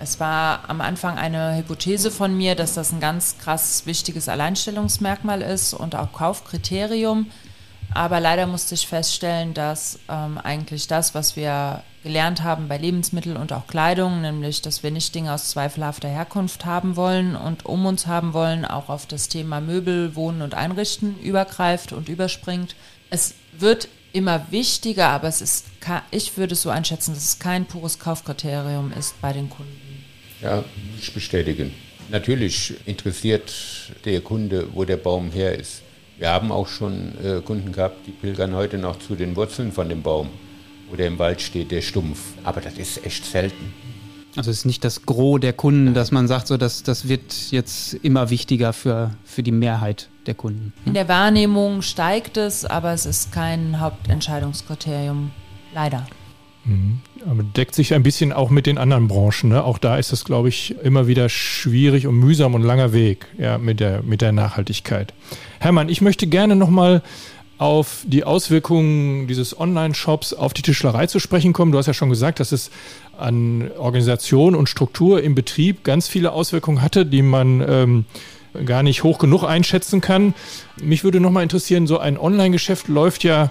Es 0.00 0.20
war 0.20 0.68
am 0.68 0.80
Anfang 0.80 1.18
eine 1.18 1.56
Hypothese 1.56 2.10
von 2.10 2.36
mir, 2.36 2.54
dass 2.54 2.74
das 2.74 2.92
ein 2.92 3.00
ganz 3.00 3.38
krass 3.38 3.86
wichtiges 3.86 4.28
Alleinstellungsmerkmal 4.28 5.42
ist 5.42 5.74
und 5.74 5.94
auch 5.94 6.12
Kaufkriterium. 6.12 7.30
Aber 7.94 8.20
leider 8.20 8.46
musste 8.46 8.74
ich 8.74 8.86
feststellen, 8.86 9.54
dass 9.54 9.98
ähm, 10.08 10.38
eigentlich 10.38 10.86
das, 10.86 11.14
was 11.14 11.36
wir 11.36 11.82
gelernt 12.02 12.42
haben 12.42 12.68
bei 12.68 12.76
Lebensmitteln 12.76 13.36
und 13.36 13.52
auch 13.52 13.66
Kleidung, 13.66 14.20
nämlich, 14.20 14.60
dass 14.60 14.82
wir 14.82 14.90
nicht 14.90 15.14
Dinge 15.14 15.32
aus 15.32 15.50
zweifelhafter 15.50 16.08
Herkunft 16.08 16.64
haben 16.66 16.96
wollen 16.96 17.36
und 17.36 17.64
um 17.64 17.86
uns 17.86 18.06
haben 18.06 18.32
wollen, 18.34 18.64
auch 18.64 18.90
auf 18.90 19.06
das 19.06 19.28
Thema 19.28 19.60
Möbel, 19.60 20.14
Wohnen 20.14 20.42
und 20.42 20.54
Einrichten 20.54 21.18
übergreift 21.20 21.92
und 21.92 22.08
überspringt. 22.08 22.76
Es 23.08 23.34
wird 23.58 23.88
immer 24.12 24.50
wichtiger, 24.50 25.08
aber 25.08 25.28
es 25.28 25.40
ist, 25.40 25.66
ich 26.10 26.36
würde 26.36 26.54
es 26.54 26.62
so 26.62 26.70
einschätzen, 26.70 27.14
dass 27.14 27.24
es 27.24 27.38
kein 27.38 27.66
pures 27.66 27.98
Kaufkriterium 27.98 28.92
ist 28.92 29.20
bei 29.20 29.32
den 29.32 29.48
Kunden. 29.50 29.85
Ja, 30.46 30.62
ich 31.00 31.12
bestätigen. 31.12 31.72
Natürlich 32.08 32.74
interessiert 32.86 33.52
der 34.04 34.20
Kunde, 34.20 34.68
wo 34.74 34.84
der 34.84 34.96
Baum 34.96 35.32
her 35.32 35.58
ist. 35.58 35.82
Wir 36.18 36.28
haben 36.28 36.52
auch 36.52 36.68
schon 36.68 37.14
äh, 37.20 37.40
Kunden 37.40 37.72
gehabt, 37.72 38.06
die 38.06 38.12
pilgern 38.12 38.54
heute 38.54 38.78
noch 38.78 38.96
zu 39.00 39.16
den 39.16 39.34
Wurzeln 39.34 39.72
von 39.72 39.88
dem 39.88 40.02
Baum, 40.02 40.28
wo 40.88 40.94
der 40.94 41.08
im 41.08 41.18
Wald 41.18 41.40
steht, 41.40 41.72
der 41.72 41.82
Stumpf. 41.82 42.20
Aber 42.44 42.60
das 42.60 42.74
ist 42.74 43.04
echt 43.04 43.24
selten. 43.24 43.74
Also 44.36 44.52
es 44.52 44.58
ist 44.58 44.66
nicht 44.66 44.84
das 44.84 45.04
Gros 45.04 45.40
der 45.40 45.52
Kunden, 45.52 45.94
dass 45.94 46.12
man 46.12 46.28
sagt, 46.28 46.46
so 46.46 46.56
dass 46.56 46.84
das 46.84 47.08
wird 47.08 47.50
jetzt 47.50 47.94
immer 47.94 48.30
wichtiger 48.30 48.72
für, 48.72 49.16
für 49.24 49.42
die 49.42 49.50
Mehrheit 49.50 50.08
der 50.26 50.34
Kunden. 50.34 50.72
In 50.84 50.94
der 50.94 51.08
Wahrnehmung 51.08 51.82
steigt 51.82 52.36
es, 52.36 52.64
aber 52.64 52.92
es 52.92 53.04
ist 53.04 53.32
kein 53.32 53.80
Hauptentscheidungskriterium. 53.80 55.32
Leider. 55.74 56.06
Mhm. 56.66 57.00
Aber 57.28 57.42
deckt 57.42 57.74
sich 57.74 57.94
ein 57.94 58.02
bisschen 58.02 58.32
auch 58.32 58.50
mit 58.50 58.66
den 58.66 58.78
anderen 58.78 59.08
Branchen. 59.08 59.50
Ne? 59.50 59.64
Auch 59.64 59.78
da 59.78 59.96
ist 59.96 60.12
es, 60.12 60.24
glaube 60.24 60.48
ich, 60.48 60.74
immer 60.82 61.06
wieder 61.06 61.28
schwierig 61.28 62.06
und 62.06 62.16
mühsam 62.16 62.54
und 62.54 62.62
langer 62.62 62.92
Weg 62.92 63.26
ja, 63.38 63.58
mit, 63.58 63.80
der, 63.80 64.02
mit 64.02 64.20
der 64.20 64.32
Nachhaltigkeit. 64.32 65.14
Hermann, 65.58 65.88
ich 65.88 66.00
möchte 66.00 66.26
gerne 66.26 66.56
nochmal 66.56 67.02
auf 67.58 68.04
die 68.04 68.24
Auswirkungen 68.24 69.26
dieses 69.26 69.58
Online-Shops 69.58 70.34
auf 70.34 70.52
die 70.52 70.62
Tischlerei 70.62 71.06
zu 71.06 71.18
sprechen 71.20 71.52
kommen. 71.52 71.72
Du 71.72 71.78
hast 71.78 71.86
ja 71.86 71.94
schon 71.94 72.10
gesagt, 72.10 72.38
dass 72.38 72.52
es 72.52 72.70
an 73.16 73.70
Organisation 73.78 74.54
und 74.54 74.68
Struktur 74.68 75.22
im 75.22 75.34
Betrieb 75.34 75.82
ganz 75.82 76.06
viele 76.06 76.32
Auswirkungen 76.32 76.82
hatte, 76.82 77.06
die 77.06 77.22
man 77.22 77.64
ähm, 77.66 78.04
gar 78.66 78.82
nicht 78.82 79.04
hoch 79.04 79.18
genug 79.18 79.44
einschätzen 79.44 80.00
kann. 80.00 80.34
Mich 80.80 81.02
würde 81.02 81.18
nochmal 81.18 81.42
interessieren, 81.42 81.86
so 81.86 81.98
ein 81.98 82.18
Online-Geschäft 82.18 82.88
läuft 82.88 83.24
ja 83.24 83.50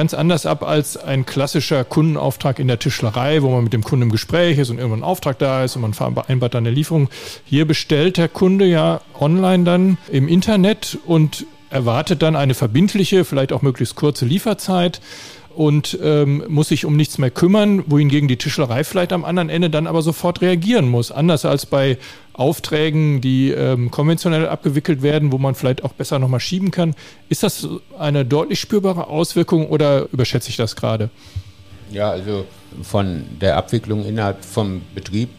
ganz 0.00 0.14
anders 0.14 0.46
ab 0.46 0.62
als 0.62 0.96
ein 0.96 1.26
klassischer 1.26 1.84
Kundenauftrag 1.84 2.58
in 2.58 2.68
der 2.68 2.78
Tischlerei, 2.78 3.42
wo 3.42 3.50
man 3.50 3.64
mit 3.64 3.74
dem 3.74 3.84
Kunden 3.84 4.04
im 4.04 4.10
Gespräch 4.10 4.56
ist 4.56 4.70
und 4.70 4.78
irgendwann 4.78 5.00
ein 5.00 5.04
Auftrag 5.04 5.38
da 5.38 5.62
ist 5.62 5.76
und 5.76 5.82
man 5.82 5.92
vereinbart 5.92 6.54
dann 6.54 6.66
eine 6.66 6.74
Lieferung. 6.74 7.10
Hier 7.44 7.66
bestellt 7.66 8.16
der 8.16 8.28
Kunde 8.28 8.64
ja 8.64 9.02
online 9.20 9.64
dann 9.64 9.98
im 10.10 10.26
Internet 10.26 10.96
und 11.04 11.44
erwartet 11.68 12.22
dann 12.22 12.34
eine 12.34 12.54
verbindliche, 12.54 13.26
vielleicht 13.26 13.52
auch 13.52 13.60
möglichst 13.60 13.94
kurze 13.94 14.24
Lieferzeit 14.24 15.02
und 15.54 15.98
ähm, 16.02 16.44
muss 16.48 16.68
sich 16.68 16.84
um 16.84 16.96
nichts 16.96 17.18
mehr 17.18 17.30
kümmern, 17.30 17.84
wohingegen 17.86 18.28
die 18.28 18.36
Tischlerei 18.36 18.84
vielleicht 18.84 19.12
am 19.12 19.24
anderen 19.24 19.48
Ende 19.48 19.68
dann 19.68 19.86
aber 19.86 20.02
sofort 20.02 20.40
reagieren 20.40 20.88
muss. 20.88 21.10
Anders 21.10 21.44
als 21.44 21.66
bei 21.66 21.98
Aufträgen, 22.32 23.20
die 23.20 23.50
ähm, 23.50 23.90
konventionell 23.90 24.48
abgewickelt 24.48 25.02
werden, 25.02 25.32
wo 25.32 25.38
man 25.38 25.54
vielleicht 25.54 25.84
auch 25.84 25.92
besser 25.92 26.18
nochmal 26.18 26.40
schieben 26.40 26.70
kann. 26.70 26.94
Ist 27.28 27.42
das 27.42 27.68
eine 27.98 28.24
deutlich 28.24 28.60
spürbare 28.60 29.08
Auswirkung 29.08 29.68
oder 29.68 30.08
überschätze 30.12 30.50
ich 30.50 30.56
das 30.56 30.76
gerade? 30.76 31.10
Ja, 31.90 32.10
also 32.10 32.46
von 32.82 33.24
der 33.40 33.56
Abwicklung 33.56 34.04
innerhalb 34.04 34.44
vom 34.44 34.82
Betrieb 34.94 35.30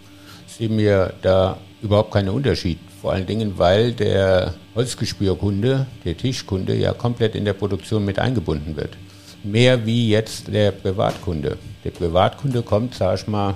sehen 0.47 0.77
wir 0.77 1.13
da 1.21 1.57
überhaupt 1.81 2.11
keinen 2.11 2.29
Unterschied. 2.29 2.77
Vor 3.01 3.13
allen 3.13 3.25
Dingen, 3.25 3.53
weil 3.57 3.93
der 3.93 4.53
Holzgespürkunde, 4.75 5.87
der 6.03 6.17
Tischkunde 6.17 6.75
ja 6.75 6.91
komplett 6.91 7.35
in 7.35 7.45
der 7.45 7.53
Produktion 7.53 8.03
mit 8.05 8.19
eingebunden 8.19 8.75
wird 8.75 8.97
mehr 9.43 9.85
wie 9.85 10.09
jetzt 10.09 10.47
der 10.47 10.71
Privatkunde. 10.71 11.57
Der 11.83 11.91
Privatkunde 11.91 12.61
kommt, 12.61 12.95
sag 12.95 13.19
ich 13.19 13.27
mal, 13.27 13.55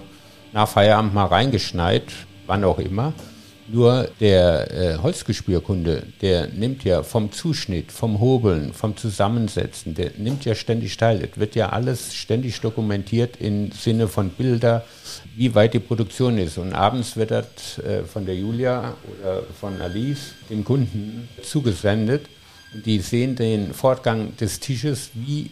nach 0.54 0.68
Feierabend 0.68 1.14
mal 1.14 1.26
reingeschneit, 1.26 2.06
wann 2.48 2.64
auch 2.64 2.80
immer. 2.80 3.14
Nur 3.68 4.10
der 4.20 4.72
äh, 4.72 4.98
Holzgespürkunde, 5.00 6.04
der 6.22 6.48
nimmt 6.50 6.84
ja 6.84 7.02
vom 7.02 7.32
Zuschnitt, 7.32 7.92
vom 7.92 8.20
Hobeln, 8.20 8.74
vom 8.74 8.96
Zusammensetzen, 8.96 9.96
der 9.96 10.12
nimmt 10.18 10.46
ja 10.46 10.54
ständig 10.54 10.96
teil. 10.98 11.28
Es 11.30 11.40
wird 11.40 11.56
ja 11.56 11.70
alles 11.70 12.14
ständig 12.14 12.62
dokumentiert 12.62 13.38
im 13.42 13.72
Sinne 13.72 14.08
von 14.08 14.30
Bilder, 14.30 14.86
wie 15.36 15.56
weit 15.56 15.74
die 15.74 15.80
Produktion 15.80 16.38
ist. 16.38 16.60
Und 16.60 16.74
abends 16.74 17.18
wird 17.18 17.32
das 17.32 17.80
äh, 17.80 18.04
von 18.04 18.28
der 18.28 18.36
Julia 18.36 18.94
oder 19.20 19.42
von 19.60 19.82
Alice 19.82 20.36
dem 20.48 20.64
Kunden 20.64 21.28
zugesendet. 21.42 22.28
Und 22.72 22.86
die 22.86 23.00
sehen 23.00 23.36
den 23.36 23.74
Fortgang 23.74 24.38
des 24.38 24.60
Tisches, 24.60 25.10
wie 25.16 25.50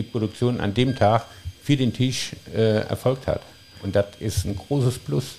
die 0.00 0.08
Produktion 0.08 0.60
an 0.60 0.74
dem 0.74 0.96
Tag 0.96 1.26
für 1.62 1.76
den 1.76 1.92
Tisch 1.92 2.32
äh, 2.54 2.86
erfolgt 2.88 3.26
hat. 3.26 3.42
Und 3.82 3.94
das 3.94 4.06
ist 4.18 4.44
ein 4.44 4.56
großes 4.56 4.98
Plus. 4.98 5.36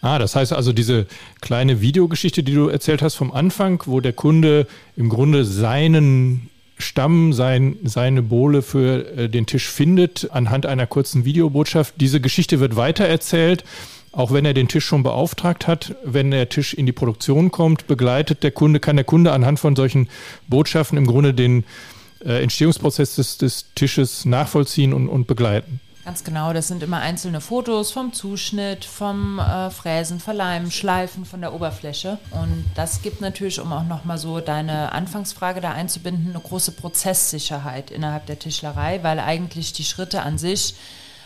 Ah, 0.00 0.18
das 0.18 0.36
heißt 0.36 0.52
also 0.52 0.72
diese 0.72 1.06
kleine 1.40 1.80
Videogeschichte, 1.80 2.42
die 2.42 2.54
du 2.54 2.68
erzählt 2.68 3.02
hast 3.02 3.14
vom 3.14 3.32
Anfang, 3.32 3.82
wo 3.86 4.00
der 4.00 4.12
Kunde 4.12 4.66
im 4.96 5.08
Grunde 5.08 5.44
seinen 5.44 6.50
Stamm, 6.78 7.32
sein, 7.32 7.76
seine 7.84 8.22
Bohle 8.22 8.60
für 8.60 9.16
äh, 9.16 9.28
den 9.28 9.46
Tisch 9.46 9.68
findet 9.68 10.30
anhand 10.30 10.66
einer 10.66 10.86
kurzen 10.86 11.24
Videobotschaft. 11.24 11.94
Diese 11.98 12.20
Geschichte 12.20 12.60
wird 12.60 12.76
weitererzählt. 12.76 13.64
Auch 14.12 14.32
wenn 14.32 14.46
er 14.46 14.54
den 14.54 14.68
Tisch 14.68 14.84
schon 14.84 15.02
beauftragt 15.02 15.66
hat, 15.66 15.94
wenn 16.02 16.30
der 16.30 16.48
Tisch 16.48 16.72
in 16.72 16.86
die 16.86 16.92
Produktion 16.92 17.50
kommt, 17.50 17.86
begleitet 17.86 18.42
der 18.42 18.50
Kunde, 18.50 18.80
kann 18.80 18.96
der 18.96 19.04
Kunde 19.04 19.32
anhand 19.32 19.60
von 19.60 19.76
solchen 19.76 20.08
Botschaften 20.48 20.96
im 20.96 21.06
Grunde 21.06 21.34
den 21.34 21.64
äh, 22.24 22.42
Entstehungsprozess 22.42 23.16
des, 23.16 23.38
des 23.38 23.66
Tisches 23.74 24.24
nachvollziehen 24.24 24.92
und, 24.92 25.08
und 25.08 25.26
begleiten. 25.26 25.80
Ganz 26.06 26.22
genau, 26.22 26.52
das 26.52 26.68
sind 26.68 26.84
immer 26.84 27.00
einzelne 27.00 27.40
Fotos 27.40 27.90
vom 27.90 28.12
Zuschnitt, 28.12 28.84
vom 28.84 29.40
äh, 29.40 29.70
Fräsen, 29.70 30.20
Verleimen, 30.20 30.70
Schleifen 30.70 31.24
von 31.24 31.40
der 31.40 31.52
Oberfläche. 31.52 32.18
Und 32.30 32.64
das 32.76 33.02
gibt 33.02 33.20
natürlich, 33.20 33.58
um 33.60 33.72
auch 33.72 33.82
nochmal 33.82 34.16
so 34.16 34.38
deine 34.38 34.92
Anfangsfrage 34.92 35.60
da 35.60 35.72
einzubinden, 35.72 36.30
eine 36.30 36.38
große 36.38 36.70
Prozesssicherheit 36.70 37.90
innerhalb 37.90 38.26
der 38.26 38.38
Tischlerei, 38.38 39.02
weil 39.02 39.18
eigentlich 39.18 39.72
die 39.72 39.82
Schritte 39.82 40.22
an 40.22 40.38
sich 40.38 40.76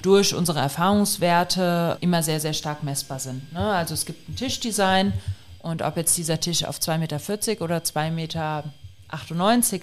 durch 0.01 0.35
unsere 0.35 0.61
Erfahrungswerte 0.61 1.99
immer 2.01 2.23
sehr, 2.23 2.41
sehr 2.41 2.55
stark 2.55 2.83
messbar 2.83 3.21
sind. 3.21 3.53
Ne? 3.53 3.61
Also 3.61 3.93
es 3.93 4.07
gibt 4.07 4.31
ein 4.31 4.37
Tischdesign 4.37 5.13
und 5.59 5.83
ob 5.83 5.99
jetzt 5.99 6.17
dieser 6.17 6.41
Tisch 6.41 6.65
auf 6.65 6.79
2,40 6.79 6.99
Meter 6.99 7.65
oder 7.65 7.79
2,98 7.81 8.11
Meter 8.13 8.65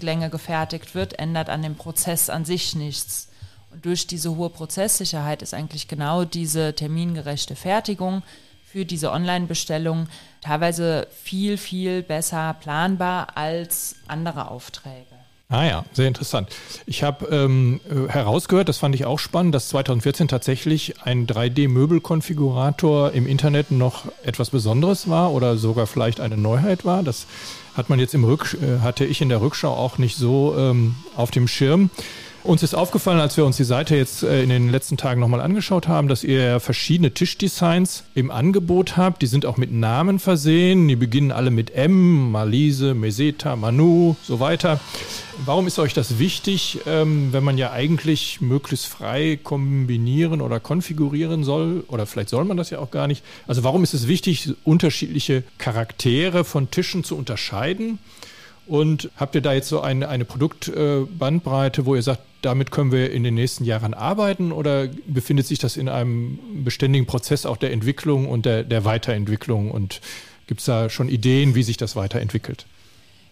Länge 0.02 0.30
gefertigt 0.30 0.96
wird, 0.96 1.20
ändert 1.20 1.50
an 1.50 1.62
dem 1.62 1.76
Prozess 1.76 2.30
an 2.30 2.46
sich 2.46 2.76
nichts. 2.76 3.30
Und 3.72 3.86
durch 3.86 4.08
diese 4.08 4.36
hohe 4.36 4.50
Prozesssicherheit 4.50 5.42
ist 5.42 5.54
eigentlich 5.54 5.88
genau 5.88 6.24
diese 6.24 6.74
termingerechte 6.74 7.56
Fertigung 7.56 8.24
für 8.66 8.86
diese 8.86 9.12
Online-Bestellung 9.12 10.08
teilweise 10.42 11.08
viel, 11.12 11.58
viel 11.58 12.04
besser 12.04 12.56
planbar 12.60 13.36
als 13.36 13.96
andere 14.08 14.52
Aufträge. 14.52 15.18
Ah 15.50 15.64
ja, 15.64 15.86
sehr 15.94 16.10
interessant. 16.10 16.50
Ich 16.86 17.04
habe 17.04 17.26
ähm, 17.28 17.80
herausgehört, 18.10 18.68
das 18.68 18.80
fand 18.80 18.94
ich 18.96 19.06
auch 19.06 19.18
spannend, 19.18 19.56
dass 19.56 19.70
2014 19.70 20.28
tatsächlich 20.28 21.02
ein 21.04 21.26
3D-Möbelkonfigurator 21.26 23.14
im 23.14 23.26
Internet 23.26 23.72
noch 23.72 24.12
etwas 24.24 24.50
Besonderes 24.50 25.08
war 25.08 25.32
oder 25.32 25.56
sogar 25.56 25.88
vielleicht 25.88 26.20
eine 26.20 26.36
Neuheit 26.36 26.84
war. 26.84 27.02
Das 27.02 27.28
hat 27.78 27.90
man 27.90 28.00
jetzt 28.00 28.16
im 28.16 28.24
Rück, 28.24 28.58
äh, 28.62 28.80
hatte 28.82 29.06
ich 29.06 29.22
in 29.22 29.30
der 29.30 29.40
Rückschau 29.40 29.72
auch 29.72 30.00
nicht 30.00 30.18
so 30.18 30.56
ähm, 30.58 30.96
auf 31.16 31.30
dem 31.32 31.48
Schirm. 31.48 31.92
Uns 32.48 32.64
ist 32.64 32.76
aufgefallen, 32.76 33.20
als 33.20 33.36
wir 33.36 33.44
uns 33.44 33.58
die 33.58 33.66
Seite 33.66 33.98
jetzt 33.98 34.24
äh, 34.24 34.42
in 34.42 34.48
den 34.48 34.70
letzten 34.70 34.96
Tagen 34.96 35.20
nochmal 35.20 35.42
angeschaut 35.42 35.90
haben, 35.90 36.08
dass 36.08 36.24
ihr 36.24 36.62
verschiedene 36.62 37.14
Tischdesigns 37.14 38.06
im 38.16 38.32
Angebot 38.32 38.96
habt. 38.96 39.22
Die 39.22 39.28
sind 39.28 39.46
auch 39.46 39.58
mit 39.58 39.74
Namen 39.74 40.18
versehen. 40.18 40.88
Die 40.88 40.96
beginnen 40.96 41.34
alle 41.34 41.52
mit 41.52 41.72
M, 41.72 42.32
Malise, 42.32 42.94
Meseta, 42.94 43.58
Manu, 43.58 44.16
so 44.24 44.40
weiter. 44.40 44.80
Warum 45.44 45.68
ist 45.68 45.78
euch 45.78 45.94
das 45.94 46.20
wichtig, 46.20 46.80
ähm, 46.88 47.34
wenn 47.34 47.44
man 47.44 47.58
ja 47.58 47.74
eigentlich 47.74 48.40
möglichst 48.40 48.86
frei 48.86 49.38
kombinieren 49.44 50.40
oder 50.40 50.62
konfigurieren 50.62 51.44
soll? 51.44 51.84
Oder 51.90 52.06
vielleicht 52.06 52.30
soll 52.30 52.46
man 52.46 52.56
das 52.56 52.70
ja 52.70 52.80
auch 52.80 52.92
gar 52.92 53.08
nicht. 53.08 53.26
Also 53.46 53.66
warum 53.66 53.84
ist 53.84 53.94
es 53.94 54.08
wichtig, 54.08 54.54
unterschiedliche 54.64 55.44
Charaktere 55.58 56.46
von 56.46 56.72
Tischen 56.72 57.04
zu 57.04 57.18
unterscheiden? 57.18 58.00
Und 58.68 59.10
habt 59.16 59.34
ihr 59.36 59.42
da 59.42 59.54
jetzt 59.54 59.70
so 59.70 59.80
eine, 59.80 60.10
eine 60.10 60.26
Produktbandbreite, 60.26 61.86
wo 61.86 61.96
ihr 61.96 62.02
sagt, 62.02 62.22
damit 62.42 62.70
können 62.72 62.92
wir 62.92 63.12
in 63.12 63.24
den 63.24 63.34
nächsten 63.34 63.64
Jahren 63.64 63.94
arbeiten 63.94 64.52
oder 64.52 64.88
befindet 65.08 65.48
sich 65.48 65.60
das 65.60 65.78
in 65.78 65.90
einem 65.90 66.40
beständigen 66.64 67.08
Prozess 67.08 67.46
auch 67.46 67.58
der 67.58 67.72
Entwicklung 67.72 68.28
und 68.28 68.46
der, 68.46 68.64
der 68.64 68.86
Weiterentwicklung 68.86 69.72
und 69.72 70.02
gibt 70.48 70.60
es 70.60 70.66
da 70.66 70.90
schon 70.90 71.10
Ideen, 71.10 71.56
wie 71.56 71.64
sich 71.64 71.78
das 71.78 71.96
weiterentwickelt? 71.96 72.66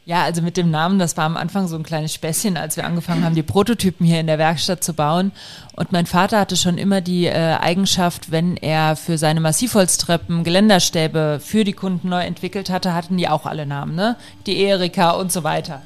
Ja, 0.08 0.22
also 0.22 0.44
mit 0.44 0.56
dem 0.56 0.70
Namen, 0.70 1.00
das 1.00 1.18
war 1.18 1.26
am 1.26 1.36
Anfang 1.36 1.68
so 1.68 1.76
ein 1.76 1.82
kleines 1.82 2.14
Späßchen, 2.14 2.58
als 2.58 2.78
wir 2.78 2.86
angefangen 2.86 3.26
haben, 3.26 3.34
die 3.34 3.42
Prototypen 3.42 4.06
hier 4.06 4.20
in 4.20 4.28
der 4.28 4.38
Werkstatt 4.38 4.84
zu 4.84 4.94
bauen. 4.94 5.32
Und 5.76 5.92
mein 5.92 6.06
Vater 6.06 6.40
hatte 6.40 6.58
schon 6.58 6.78
immer 6.78 7.02
die 7.02 7.26
äh, 7.26 7.56
Eigenschaft, 7.56 8.30
wenn 8.30 8.56
er 8.56 8.96
für 8.98 9.18
seine 9.18 9.40
Massivholztreppen 9.40 10.44
Geländerstäbe 10.44 11.40
für 11.44 11.64
die 11.64 11.74
Kunden 11.74 12.10
neu 12.10 12.22
entwickelt 12.22 12.70
hatte, 12.70 12.94
hatten 12.94 13.18
die 13.18 13.28
auch 13.28 13.48
alle 13.48 13.66
Namen, 13.66 13.96
ne? 13.96 14.16
Die 14.46 14.60
Erika 14.60 15.10
und 15.10 15.32
so 15.32 15.44
weiter. 15.44 15.82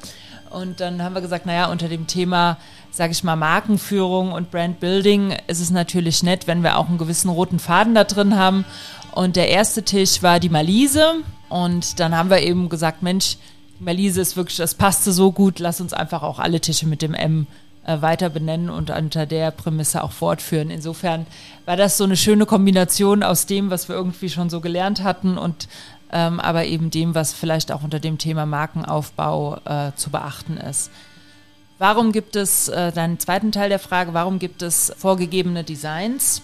Und 0.50 0.80
dann 0.80 1.02
haben 1.02 1.14
wir 1.14 1.22
gesagt, 1.22 1.46
naja, 1.46 1.70
unter 1.70 1.88
dem 1.88 2.06
Thema, 2.06 2.58
sage 2.90 3.12
ich 3.12 3.24
mal, 3.24 3.36
Markenführung 3.36 4.32
und 4.32 4.50
Brandbuilding 4.50 5.34
ist 5.46 5.60
es 5.60 5.70
natürlich 5.70 6.22
nett, 6.22 6.46
wenn 6.46 6.62
wir 6.62 6.76
auch 6.76 6.90
einen 6.90 6.98
gewissen 6.98 7.30
roten 7.30 7.58
Faden 7.58 7.94
da 7.94 8.04
drin 8.04 8.36
haben. 8.36 8.66
Und 9.12 9.36
der 9.36 9.48
erste 9.48 9.82
Tisch 9.82 10.22
war 10.22 10.40
die 10.40 10.50
Malise. 10.50 11.14
Und 11.48 12.00
dann 12.00 12.14
haben 12.14 12.28
wir 12.28 12.42
eben 12.42 12.68
gesagt, 12.68 13.02
Mensch, 13.02 13.38
Malise 13.80 14.20
ist 14.20 14.36
wirklich, 14.36 14.58
das 14.58 14.74
passte 14.74 15.10
so 15.10 15.32
gut, 15.32 15.58
lass 15.58 15.80
uns 15.80 15.92
einfach 15.92 16.22
auch 16.22 16.38
alle 16.38 16.60
Tische 16.60 16.86
mit 16.86 17.02
dem 17.02 17.14
M 17.14 17.46
äh, 17.84 18.02
weiter 18.02 18.28
benennen 18.28 18.68
und 18.68 18.90
unter 18.90 19.24
der 19.26 19.50
Prämisse 19.50 20.04
auch 20.04 20.12
fortführen. 20.12 20.70
Insofern 20.70 21.26
war 21.64 21.76
das 21.76 21.96
so 21.96 22.04
eine 22.04 22.16
schöne 22.16 22.44
Kombination 22.44 23.22
aus 23.22 23.46
dem, 23.46 23.70
was 23.70 23.88
wir 23.88 23.96
irgendwie 23.96 24.28
schon 24.28 24.50
so 24.50 24.60
gelernt 24.60 25.02
hatten 25.02 25.38
und 25.38 25.66
ähm, 26.12 26.40
aber 26.40 26.66
eben 26.66 26.90
dem, 26.90 27.14
was 27.14 27.32
vielleicht 27.32 27.72
auch 27.72 27.82
unter 27.82 28.00
dem 28.00 28.18
Thema 28.18 28.44
Markenaufbau 28.44 29.58
äh, 29.64 29.92
zu 29.96 30.10
beachten 30.10 30.56
ist. 30.56 30.90
Warum 31.78 32.12
gibt 32.12 32.36
es, 32.36 32.68
äh, 32.68 32.92
deinen 32.92 33.18
zweiten 33.18 33.52
Teil 33.52 33.70
der 33.70 33.78
Frage, 33.78 34.12
warum 34.12 34.38
gibt 34.38 34.60
es 34.60 34.92
vorgegebene 34.98 35.64
Designs? 35.64 36.42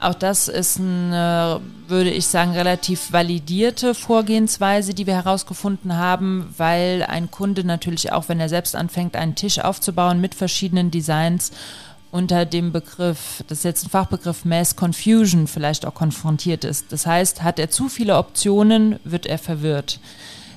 Auch 0.00 0.14
das 0.14 0.48
ist 0.48 0.80
eine, 0.80 1.60
würde 1.86 2.10
ich 2.10 2.26
sagen, 2.26 2.52
relativ 2.52 3.12
validierte 3.12 3.94
Vorgehensweise, 3.94 4.94
die 4.94 5.06
wir 5.06 5.14
herausgefunden 5.14 5.98
haben, 5.98 6.54
weil 6.56 7.04
ein 7.06 7.30
Kunde 7.30 7.64
natürlich 7.64 8.10
auch, 8.10 8.30
wenn 8.30 8.40
er 8.40 8.48
selbst 8.48 8.74
anfängt, 8.74 9.14
einen 9.14 9.34
Tisch 9.34 9.58
aufzubauen 9.58 10.18
mit 10.20 10.34
verschiedenen 10.34 10.90
Designs, 10.90 11.52
unter 12.12 12.44
dem 12.44 12.72
Begriff, 12.72 13.44
das 13.46 13.58
ist 13.58 13.64
jetzt 13.64 13.84
ein 13.84 13.90
Fachbegriff 13.90 14.44
Mass 14.44 14.74
Confusion 14.74 15.46
vielleicht 15.46 15.86
auch 15.86 15.94
konfrontiert 15.94 16.64
ist. 16.64 16.90
Das 16.92 17.06
heißt, 17.06 17.42
hat 17.42 17.58
er 17.58 17.70
zu 17.70 17.88
viele 17.88 18.16
Optionen, 18.16 18.98
wird 19.04 19.26
er 19.26 19.38
verwirrt. 19.38 20.00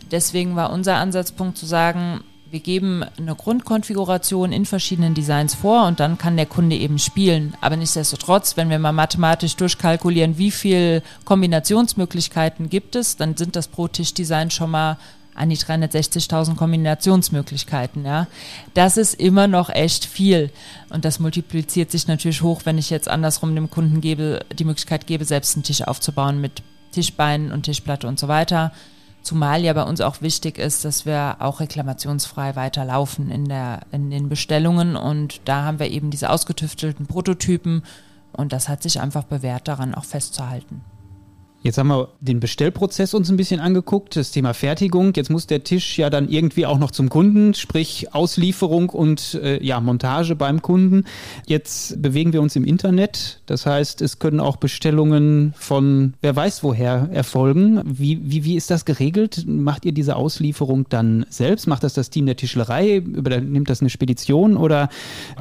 Deswegen 0.09 0.55
war 0.55 0.71
unser 0.71 0.95
Ansatzpunkt 0.95 1.57
zu 1.57 1.65
sagen, 1.65 2.23
wir 2.53 2.59
geben 2.59 3.03
eine 3.17 3.33
Grundkonfiguration 3.33 4.51
in 4.51 4.67
verschiedenen 4.67 5.15
Designs 5.15 5.55
vor 5.55 5.87
und 5.87 5.99
dann 5.99 6.19
kann 6.19 6.37
der 6.37 6.45
Kunde 6.45 6.75
eben 6.75 6.99
spielen. 6.99 7.55
Aber 7.61 7.77
nichtsdestotrotz, 7.77 8.55
wenn 8.57 8.69
wir 8.69 8.77
mal 8.77 8.91
mathematisch 8.91 9.55
durchkalkulieren, 9.55 10.37
wie 10.37 10.51
viele 10.51 11.01
Kombinationsmöglichkeiten 11.25 12.69
gibt 12.69 12.95
es, 12.95 13.17
dann 13.17 13.35
sind 13.35 13.55
das 13.55 13.67
pro 13.67 13.87
Tischdesign 13.87 14.51
schon 14.51 14.69
mal 14.69 14.99
an 15.33 15.49
die 15.49 15.57
360.000 15.57 16.55
Kombinationsmöglichkeiten, 16.55 18.05
ja. 18.05 18.27
Das 18.75 18.97
ist 18.97 19.15
immer 19.15 19.47
noch 19.47 19.71
echt 19.71 20.05
viel. 20.05 20.51
Und 20.91 21.05
das 21.05 21.19
multipliziert 21.19 21.89
sich 21.89 22.07
natürlich 22.07 22.43
hoch, 22.43 22.61
wenn 22.65 22.77
ich 22.77 22.91
jetzt 22.91 23.07
andersrum 23.07 23.55
dem 23.55 23.71
Kunden 23.71 23.99
gebe, 23.99 24.45
die 24.53 24.65
Möglichkeit 24.65 25.07
gebe, 25.07 25.25
selbst 25.25 25.55
einen 25.55 25.63
Tisch 25.63 25.81
aufzubauen 25.81 26.39
mit 26.39 26.61
Tischbeinen 26.91 27.51
und 27.51 27.63
Tischplatte 27.63 28.07
und 28.07 28.19
so 28.19 28.27
weiter. 28.27 28.71
Zumal 29.23 29.63
ja 29.63 29.71
bei 29.71 29.83
uns 29.83 30.01
auch 30.01 30.21
wichtig 30.21 30.57
ist, 30.57 30.83
dass 30.83 31.05
wir 31.05 31.37
auch 31.39 31.61
reklamationsfrei 31.61 32.57
weiterlaufen 32.57 33.31
in, 33.31 33.45
der, 33.45 33.79
in 33.93 34.09
den 34.09 34.27
Bestellungen. 34.27 34.97
Und 34.97 35.39
da 35.45 35.63
haben 35.63 35.79
wir 35.79 35.89
eben 35.89 36.11
diese 36.11 36.29
ausgetüftelten 36.29 37.07
Prototypen. 37.07 37.83
Und 38.33 38.51
das 38.51 38.67
hat 38.67 38.83
sich 38.83 38.99
einfach 38.99 39.23
bewährt, 39.23 39.69
daran 39.69 39.95
auch 39.95 40.03
festzuhalten. 40.03 40.81
Jetzt 41.63 41.77
haben 41.77 41.87
wir 41.87 42.09
den 42.19 42.41
Bestellprozess 42.41 43.13
uns 43.13 43.29
ein 43.29 43.37
bisschen 43.37 43.61
angeguckt, 43.61 44.17
das 44.17 44.31
Thema 44.31 44.53
Fertigung. 44.53 45.13
Jetzt 45.15 45.29
muss 45.29 45.47
der 45.47 45.63
Tisch 45.63 45.97
ja 45.97 46.09
dann 46.09 46.27
irgendwie 46.27 46.65
auch 46.65 46.77
noch 46.77 46.91
zum 46.91 47.07
Kunden, 47.07 47.53
sprich 47.53 48.13
Auslieferung 48.13 48.89
und 48.89 49.35
äh, 49.35 49.63
ja, 49.63 49.79
Montage 49.79 50.35
beim 50.35 50.61
Kunden. 50.61 51.05
Jetzt 51.47 52.01
bewegen 52.01 52.33
wir 52.33 52.41
uns 52.41 52.57
im 52.57 52.65
Internet. 52.65 53.39
Das 53.45 53.65
heißt, 53.65 54.01
es 54.01 54.19
können 54.19 54.41
auch 54.41 54.57
Bestellungen 54.57 55.53
von 55.57 56.15
wer 56.19 56.35
weiß 56.35 56.63
woher 56.63 57.07
erfolgen. 57.13 57.81
Wie, 57.85 58.19
wie, 58.29 58.43
wie 58.43 58.57
ist 58.57 58.69
das 58.69 58.83
geregelt? 58.83 59.45
Macht 59.47 59.85
ihr 59.85 59.93
diese 59.93 60.17
Auslieferung 60.17 60.87
dann 60.89 61.25
selbst? 61.29 61.67
Macht 61.67 61.85
das 61.85 61.93
das 61.93 62.09
Team 62.09 62.25
der 62.25 62.35
Tischlerei? 62.35 62.97
Übernimmt 62.97 63.69
das 63.69 63.79
eine 63.79 63.89
Spedition? 63.89 64.57
Oder, 64.57 64.89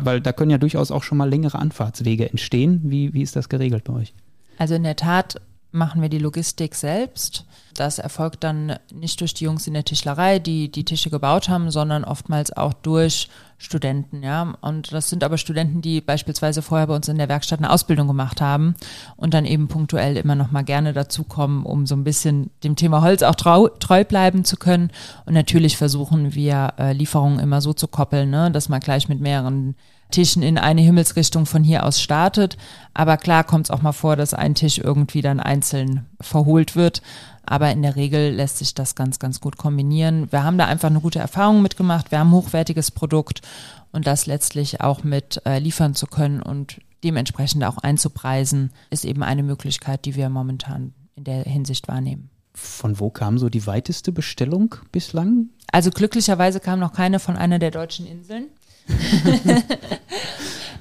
weil 0.00 0.20
da 0.20 0.32
können 0.32 0.52
ja 0.52 0.58
durchaus 0.58 0.92
auch 0.92 1.02
schon 1.02 1.18
mal 1.18 1.28
längere 1.28 1.58
Anfahrtswege 1.58 2.30
entstehen. 2.30 2.80
Wie, 2.84 3.12
wie 3.12 3.22
ist 3.22 3.34
das 3.34 3.48
geregelt 3.48 3.82
bei 3.82 3.94
euch? 3.94 4.14
Also 4.56 4.76
in 4.76 4.84
der 4.84 4.94
Tat 4.94 5.40
machen 5.72 6.02
wir 6.02 6.08
die 6.08 6.18
Logistik 6.18 6.74
selbst. 6.74 7.44
Das 7.74 7.98
erfolgt 7.98 8.44
dann 8.44 8.76
nicht 8.92 9.20
durch 9.20 9.32
die 9.32 9.44
Jungs 9.44 9.66
in 9.66 9.74
der 9.74 9.84
Tischlerei, 9.84 10.38
die 10.38 10.70
die 10.70 10.84
Tische 10.84 11.08
gebaut 11.08 11.48
haben, 11.48 11.70
sondern 11.70 12.04
oftmals 12.04 12.54
auch 12.54 12.74
durch 12.74 13.28
Studenten, 13.56 14.22
ja. 14.22 14.54
Und 14.60 14.92
das 14.92 15.08
sind 15.08 15.24
aber 15.24 15.38
Studenten, 15.38 15.80
die 15.80 16.00
beispielsweise 16.00 16.60
vorher 16.60 16.88
bei 16.88 16.96
uns 16.96 17.08
in 17.08 17.16
der 17.16 17.28
Werkstatt 17.28 17.60
eine 17.60 17.70
Ausbildung 17.70 18.08
gemacht 18.08 18.40
haben 18.40 18.74
und 19.16 19.34
dann 19.34 19.46
eben 19.46 19.68
punktuell 19.68 20.16
immer 20.16 20.34
noch 20.34 20.50
mal 20.50 20.62
gerne 20.62 20.92
dazukommen, 20.92 21.64
um 21.64 21.86
so 21.86 21.94
ein 21.94 22.04
bisschen 22.04 22.50
dem 22.64 22.76
Thema 22.76 23.02
Holz 23.02 23.22
auch 23.22 23.36
trau 23.36 23.68
treu 23.68 24.04
bleiben 24.04 24.44
zu 24.44 24.56
können. 24.56 24.90
Und 25.24 25.34
natürlich 25.34 25.76
versuchen 25.76 26.34
wir 26.34 26.74
äh, 26.78 26.92
Lieferungen 26.92 27.38
immer 27.38 27.60
so 27.60 27.72
zu 27.72 27.88
koppeln, 27.88 28.30
ne, 28.30 28.50
dass 28.50 28.68
man 28.68 28.80
gleich 28.80 29.08
mit 29.08 29.20
mehreren 29.20 29.76
Tischen 30.12 30.42
in 30.42 30.58
eine 30.58 30.80
Himmelsrichtung 30.80 31.46
von 31.46 31.64
hier 31.64 31.84
aus 31.84 32.00
startet. 32.00 32.56
Aber 32.94 33.16
klar 33.16 33.42
kommt 33.42 33.66
es 33.66 33.70
auch 33.70 33.82
mal 33.82 33.92
vor, 33.92 34.14
dass 34.14 34.34
ein 34.34 34.54
Tisch 34.54 34.78
irgendwie 34.78 35.22
dann 35.22 35.40
einzeln 35.40 36.06
verholt 36.20 36.76
wird. 36.76 37.02
Aber 37.44 37.72
in 37.72 37.82
der 37.82 37.96
Regel 37.96 38.32
lässt 38.32 38.58
sich 38.58 38.74
das 38.74 38.94
ganz, 38.94 39.18
ganz 39.18 39.40
gut 39.40 39.56
kombinieren. 39.56 40.30
Wir 40.30 40.44
haben 40.44 40.58
da 40.58 40.66
einfach 40.66 40.90
eine 40.90 41.00
gute 41.00 41.18
Erfahrung 41.18 41.60
mitgemacht. 41.60 42.12
Wir 42.12 42.20
haben 42.20 42.28
ein 42.28 42.34
hochwertiges 42.34 42.92
Produkt 42.92 43.42
und 43.90 44.06
das 44.06 44.26
letztlich 44.26 44.80
auch 44.80 45.02
mit 45.02 45.42
äh, 45.44 45.58
liefern 45.58 45.94
zu 45.94 46.06
können 46.06 46.40
und 46.40 46.78
dementsprechend 47.04 47.64
auch 47.64 47.78
einzupreisen, 47.78 48.70
ist 48.90 49.04
eben 49.04 49.22
eine 49.22 49.42
Möglichkeit, 49.42 50.04
die 50.04 50.14
wir 50.14 50.28
momentan 50.28 50.94
in 51.16 51.24
der 51.24 51.42
Hinsicht 51.42 51.88
wahrnehmen. 51.88 52.30
Von 52.54 53.00
wo 53.00 53.10
kam 53.10 53.38
so 53.38 53.48
die 53.48 53.66
weiteste 53.66 54.12
Bestellung 54.12 54.76
bislang? 54.92 55.48
Also 55.72 55.90
glücklicherweise 55.90 56.60
kam 56.60 56.78
noch 56.78 56.92
keine 56.92 57.18
von 57.18 57.36
einer 57.36 57.58
der 57.58 57.70
deutschen 57.70 58.06
Inseln. 58.06 58.48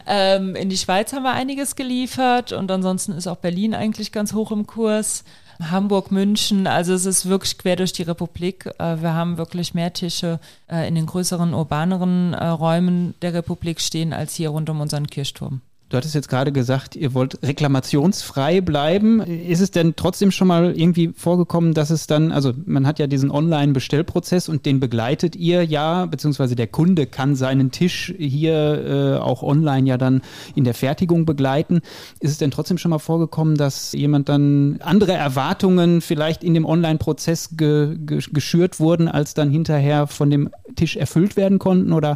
ähm, 0.07 0.55
in 0.55 0.69
die 0.69 0.77
Schweiz 0.77 1.13
haben 1.13 1.23
wir 1.23 1.33
einiges 1.33 1.75
geliefert 1.75 2.51
und 2.51 2.71
ansonsten 2.71 3.13
ist 3.13 3.27
auch 3.27 3.37
Berlin 3.37 3.73
eigentlich 3.73 4.11
ganz 4.11 4.33
hoch 4.33 4.51
im 4.51 4.67
Kurs. 4.67 5.23
Hamburg, 5.69 6.11
München, 6.11 6.65
also 6.65 6.93
es 6.93 7.05
ist 7.05 7.27
wirklich 7.27 7.57
quer 7.57 7.75
durch 7.75 7.93
die 7.93 8.03
Republik. 8.03 8.65
Äh, 8.79 9.01
wir 9.01 9.13
haben 9.13 9.37
wirklich 9.37 9.73
mehr 9.73 9.93
Tische 9.93 10.39
äh, 10.67 10.87
in 10.87 10.95
den 10.95 11.05
größeren, 11.05 11.53
urbaneren 11.53 12.33
äh, 12.33 12.47
Räumen 12.47 13.13
der 13.21 13.33
Republik 13.33 13.79
stehen 13.79 14.13
als 14.13 14.33
hier 14.33 14.49
rund 14.49 14.69
um 14.69 14.81
unseren 14.81 15.07
Kirchturm. 15.07 15.61
Du 15.91 15.97
hattest 15.97 16.15
jetzt 16.15 16.29
gerade 16.29 16.53
gesagt, 16.53 16.95
ihr 16.95 17.13
wollt 17.13 17.37
reklamationsfrei 17.43 18.61
bleiben. 18.61 19.19
Ist 19.19 19.59
es 19.59 19.71
denn 19.71 19.97
trotzdem 19.97 20.31
schon 20.31 20.47
mal 20.47 20.71
irgendwie 20.73 21.11
vorgekommen, 21.13 21.73
dass 21.73 21.89
es 21.89 22.07
dann, 22.07 22.31
also 22.31 22.53
man 22.65 22.87
hat 22.87 22.97
ja 22.97 23.07
diesen 23.07 23.29
Online-Bestellprozess 23.29 24.47
und 24.47 24.65
den 24.65 24.79
begleitet 24.79 25.35
ihr 25.35 25.65
ja, 25.65 26.05
beziehungsweise 26.05 26.55
der 26.55 26.67
Kunde 26.67 27.07
kann 27.07 27.35
seinen 27.35 27.71
Tisch 27.71 28.13
hier 28.17 29.17
äh, 29.17 29.21
auch 29.21 29.43
online 29.43 29.85
ja 29.85 29.97
dann 29.97 30.21
in 30.55 30.63
der 30.63 30.75
Fertigung 30.75 31.25
begleiten. 31.25 31.81
Ist 32.21 32.31
es 32.31 32.37
denn 32.37 32.51
trotzdem 32.51 32.77
schon 32.77 32.91
mal 32.91 32.99
vorgekommen, 32.99 33.57
dass 33.57 33.91
jemand 33.91 34.29
dann 34.29 34.79
andere 34.79 35.11
Erwartungen 35.11 35.99
vielleicht 35.99 36.41
in 36.45 36.53
dem 36.53 36.63
Online-Prozess 36.63 37.57
ge, 37.57 37.97
ge, 37.97 38.23
geschürt 38.31 38.79
wurden, 38.79 39.09
als 39.09 39.33
dann 39.33 39.49
hinterher 39.49 40.07
von 40.07 40.29
dem 40.29 40.51
Tisch 40.77 40.95
erfüllt 40.95 41.35
werden 41.35 41.59
konnten? 41.59 41.91
Oder 41.91 42.15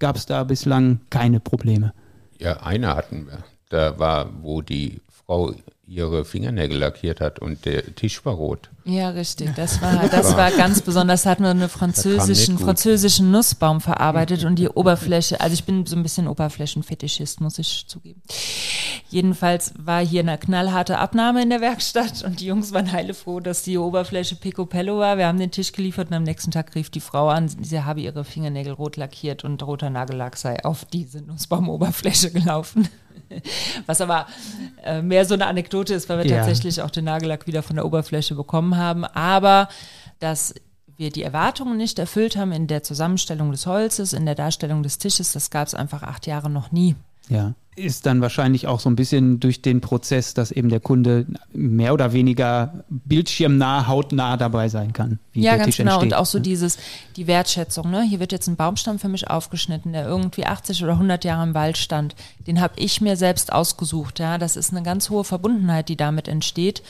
gab 0.00 0.16
es 0.16 0.26
da 0.26 0.42
bislang 0.42 0.98
keine 1.10 1.38
Probleme? 1.38 1.92
Ja, 2.38 2.62
eine 2.62 2.94
hatten 2.94 3.26
wir. 3.26 3.44
Da 3.68 3.98
war, 3.98 4.30
wo 4.42 4.62
die 4.62 5.00
Frau 5.08 5.54
ihre 5.86 6.24
Fingernägel 6.24 6.78
lackiert 6.78 7.20
hat 7.20 7.38
und 7.38 7.64
der 7.64 7.94
Tisch 7.94 8.24
war 8.24 8.34
rot. 8.34 8.70
Ja, 8.84 9.10
richtig. 9.10 9.50
Das 9.56 9.80
war, 9.80 10.08
das 10.08 10.36
war 10.36 10.50
ganz 10.50 10.82
besonders. 10.82 11.22
Da 11.22 11.30
hatten 11.30 11.42
wir 11.42 11.50
einen 11.50 11.68
französischen, 11.68 12.58
französischen 12.58 13.30
Nussbaum 13.30 13.80
verarbeitet 13.80 14.44
und 14.44 14.56
die 14.56 14.68
Oberfläche, 14.68 15.40
also 15.40 15.54
ich 15.54 15.64
bin 15.64 15.86
so 15.86 15.96
ein 15.96 16.02
bisschen 16.02 16.28
Oberflächenfetischist, 16.28 17.40
muss 17.40 17.58
ich 17.58 17.86
zugeben. 17.86 18.20
Jedenfalls 19.08 19.72
war 19.78 20.04
hier 20.04 20.20
eine 20.20 20.36
knallharte 20.36 20.98
Abnahme 20.98 21.42
in 21.42 21.50
der 21.50 21.60
Werkstatt 21.60 22.24
und 22.24 22.40
die 22.40 22.46
Jungs 22.46 22.72
waren 22.72 22.90
heilefroh, 22.90 23.40
dass 23.40 23.62
die 23.62 23.78
Oberfläche 23.78 24.34
Picobello 24.34 24.98
war. 24.98 25.18
Wir 25.18 25.28
haben 25.28 25.38
den 25.38 25.50
Tisch 25.50 25.72
geliefert 25.72 26.08
und 26.08 26.14
am 26.14 26.24
nächsten 26.24 26.50
Tag 26.50 26.74
rief 26.74 26.90
die 26.90 27.00
Frau 27.00 27.28
an, 27.28 27.48
sie 27.48 27.82
habe 27.82 28.00
ihre 28.00 28.24
Fingernägel 28.24 28.72
rot 28.72 28.96
lackiert 28.96 29.44
und 29.44 29.62
roter 29.62 29.90
Nagellack 29.90 30.36
sei 30.36 30.62
auf 30.64 30.84
diese 30.84 31.22
Nussbaumoberfläche 31.22 32.32
gelaufen. 32.32 32.88
Was 33.86 34.00
aber 34.00 34.26
äh, 34.82 35.02
mehr 35.02 35.24
so 35.24 35.34
eine 35.34 35.46
Anekdote 35.46 35.94
ist, 35.94 36.08
weil 36.08 36.18
wir 36.18 36.26
ja. 36.26 36.38
tatsächlich 36.38 36.82
auch 36.82 36.90
den 36.90 37.04
Nagellack 37.04 37.46
wieder 37.46 37.62
von 37.62 37.76
der 37.76 37.86
Oberfläche 37.86 38.34
bekommen 38.34 38.73
haben. 38.76 39.04
Aber 39.04 39.68
dass 40.18 40.54
wir 40.96 41.10
die 41.10 41.22
Erwartungen 41.22 41.76
nicht 41.76 41.98
erfüllt 41.98 42.36
haben 42.36 42.52
in 42.52 42.66
der 42.66 42.82
Zusammenstellung 42.82 43.50
des 43.50 43.66
Holzes, 43.66 44.12
in 44.12 44.26
der 44.26 44.34
Darstellung 44.34 44.82
des 44.82 44.98
Tisches, 44.98 45.32
das 45.32 45.50
gab 45.50 45.66
es 45.66 45.74
einfach 45.74 46.02
acht 46.02 46.26
Jahre 46.26 46.50
noch 46.50 46.72
nie. 46.72 46.94
Ja 47.28 47.54
ist 47.76 48.06
dann 48.06 48.20
wahrscheinlich 48.20 48.66
auch 48.66 48.78
so 48.78 48.88
ein 48.88 48.96
bisschen 48.96 49.40
durch 49.40 49.60
den 49.60 49.80
Prozess, 49.80 50.34
dass 50.34 50.52
eben 50.52 50.68
der 50.68 50.80
Kunde 50.80 51.26
mehr 51.52 51.92
oder 51.92 52.12
weniger 52.12 52.84
bildschirmnah, 52.88 53.88
hautnah 53.88 54.36
dabei 54.36 54.68
sein 54.68 54.92
kann. 54.92 55.18
ja, 55.32 55.56
ganz 55.56 55.66
Tisch 55.66 55.76
genau. 55.78 55.94
Entsteht. 55.94 56.12
Und 56.12 56.18
auch 56.18 56.26
so 56.26 56.38
dieses, 56.38 56.78
die 57.16 57.26
Wertschätzung. 57.26 57.90
Ne? 57.90 58.02
Hier 58.02 58.20
wird 58.20 58.32
jetzt 58.32 58.46
ein 58.46 58.56
Baumstamm 58.56 58.98
für 58.98 59.08
mich 59.08 59.28
aufgeschnitten, 59.28 59.92
der 59.92 60.06
irgendwie 60.06 60.46
80 60.46 60.84
oder 60.84 60.92
100 60.92 61.24
Jahre 61.24 61.42
im 61.42 61.54
Wald 61.54 61.76
stand. 61.76 62.14
Den 62.46 62.60
habe 62.60 62.74
ich 62.76 63.00
mir 63.00 63.16
selbst 63.16 63.52
ausgesucht. 63.52 64.20
Ja, 64.20 64.38
das 64.38 64.56
ist 64.56 64.70
eine 64.70 64.82
ganz 64.82 65.10
hohe 65.10 65.24
Verbundenheit, 65.24 65.88
die 65.88 65.96
damit 65.96 66.28
entsteht, 66.28 66.82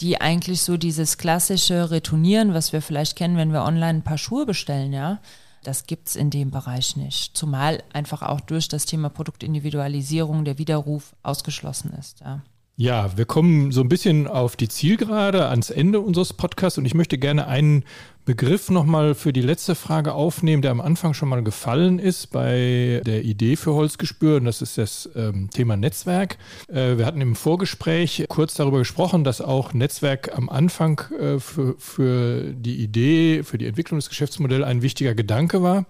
die 0.00 0.20
eigentlich 0.20 0.62
so 0.62 0.76
dieses 0.76 1.18
klassische 1.18 1.90
Retournieren, 1.90 2.54
was 2.54 2.72
wir 2.72 2.82
vielleicht 2.82 3.16
kennen, 3.16 3.36
wenn 3.36 3.52
wir 3.52 3.62
online 3.62 3.98
ein 3.98 4.02
paar 4.02 4.18
Schuhe 4.18 4.46
bestellen, 4.46 4.92
ja 4.92 5.20
das 5.62 5.86
gibt 5.86 6.08
es 6.08 6.16
in 6.16 6.30
dem 6.30 6.50
Bereich 6.50 6.96
nicht. 6.96 7.36
Zumal 7.36 7.82
einfach 7.92 8.22
auch 8.22 8.40
durch 8.40 8.68
das 8.68 8.84
Thema 8.84 9.08
Produktindividualisierung 9.08 10.44
der 10.44 10.58
Widerruf 10.58 11.14
ausgeschlossen 11.22 11.92
ist. 11.98 12.20
Ja. 12.20 12.42
Ja, 12.76 13.18
wir 13.18 13.26
kommen 13.26 13.70
so 13.70 13.82
ein 13.82 13.90
bisschen 13.90 14.26
auf 14.26 14.56
die 14.56 14.68
Zielgerade 14.68 15.46
ans 15.48 15.68
Ende 15.68 16.00
unseres 16.00 16.32
Podcasts 16.32 16.78
und 16.78 16.86
ich 16.86 16.94
möchte 16.94 17.18
gerne 17.18 17.46
einen 17.46 17.84
Begriff 18.24 18.70
nochmal 18.70 19.14
für 19.14 19.34
die 19.34 19.42
letzte 19.42 19.74
Frage 19.74 20.14
aufnehmen, 20.14 20.62
der 20.62 20.70
am 20.70 20.80
Anfang 20.80 21.12
schon 21.12 21.28
mal 21.28 21.42
gefallen 21.42 21.98
ist 21.98 22.28
bei 22.28 23.02
der 23.04 23.24
Idee 23.24 23.56
für 23.56 23.74
Holzgespür 23.74 24.36
und 24.36 24.46
das 24.46 24.62
ist 24.62 24.78
das 24.78 25.10
ähm, 25.14 25.50
Thema 25.50 25.76
Netzwerk. 25.76 26.38
Äh, 26.68 26.96
wir 26.96 27.04
hatten 27.04 27.20
im 27.20 27.36
Vorgespräch 27.36 28.24
kurz 28.28 28.54
darüber 28.54 28.78
gesprochen, 28.78 29.22
dass 29.22 29.42
auch 29.42 29.74
Netzwerk 29.74 30.34
am 30.34 30.48
Anfang 30.48 30.98
äh, 31.20 31.40
für, 31.40 31.74
für 31.78 32.54
die 32.54 32.76
Idee, 32.76 33.42
für 33.42 33.58
die 33.58 33.66
Entwicklung 33.66 33.98
des 33.98 34.08
Geschäftsmodells 34.08 34.64
ein 34.64 34.80
wichtiger 34.80 35.14
Gedanke 35.14 35.62
war, 35.62 35.84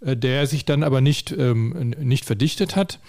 äh, 0.00 0.16
der 0.16 0.46
sich 0.46 0.64
dann 0.64 0.84
aber 0.84 1.00
nicht, 1.00 1.32
ähm, 1.32 1.92
nicht 1.98 2.24
verdichtet 2.24 2.76
hat. 2.76 3.00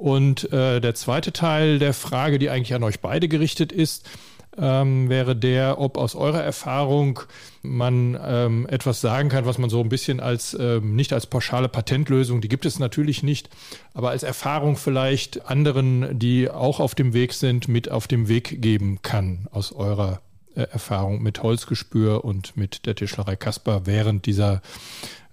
Und 0.00 0.50
äh, 0.50 0.80
der 0.80 0.94
zweite 0.94 1.30
Teil 1.30 1.78
der 1.78 1.92
Frage, 1.92 2.38
die 2.38 2.48
eigentlich 2.48 2.72
an 2.72 2.82
euch 2.84 3.00
beide 3.00 3.28
gerichtet 3.28 3.70
ist, 3.70 4.08
ähm, 4.56 5.10
wäre 5.10 5.36
der, 5.36 5.78
ob 5.78 5.98
aus 5.98 6.14
eurer 6.14 6.42
Erfahrung 6.42 7.20
man 7.60 8.18
ähm, 8.24 8.66
etwas 8.70 9.02
sagen 9.02 9.28
kann, 9.28 9.44
was 9.44 9.58
man 9.58 9.68
so 9.68 9.78
ein 9.82 9.90
bisschen 9.90 10.18
als 10.18 10.56
ähm, 10.58 10.96
nicht 10.96 11.12
als 11.12 11.26
pauschale 11.26 11.68
Patentlösung, 11.68 12.40
die 12.40 12.48
gibt 12.48 12.64
es 12.64 12.78
natürlich 12.78 13.22
nicht, 13.22 13.50
aber 13.92 14.08
als 14.08 14.22
Erfahrung 14.22 14.78
vielleicht 14.78 15.44
anderen, 15.44 16.18
die 16.18 16.48
auch 16.48 16.80
auf 16.80 16.94
dem 16.94 17.12
Weg 17.12 17.34
sind, 17.34 17.68
mit 17.68 17.90
auf 17.90 18.08
dem 18.08 18.26
Weg 18.26 18.62
geben 18.62 19.00
kann 19.02 19.48
aus 19.50 19.70
eurer 19.70 20.22
äh, 20.54 20.62
Erfahrung 20.62 21.22
mit 21.22 21.42
Holzgespür 21.42 22.24
und 22.24 22.56
mit 22.56 22.86
der 22.86 22.94
Tischlerei 22.94 23.36
Kasper 23.36 23.82
während 23.84 24.24
dieser 24.24 24.62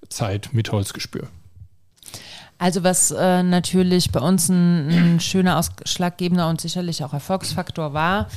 Zeit 0.10 0.49
mit 0.51 0.73
Holzgespür. 0.73 1.30
Also 2.59 2.83
was 2.83 3.11
äh, 3.11 3.43
natürlich 3.43 4.11
bei 4.11 4.19
uns 4.19 4.49
ein, 4.49 4.89
ein 4.89 5.19
schöner, 5.19 5.57
ausschlaggebender 5.57 6.49
und 6.49 6.59
sicherlich 6.59 7.03
auch 7.03 7.13
Erfolgsfaktor 7.13 7.93
war, 7.93 8.27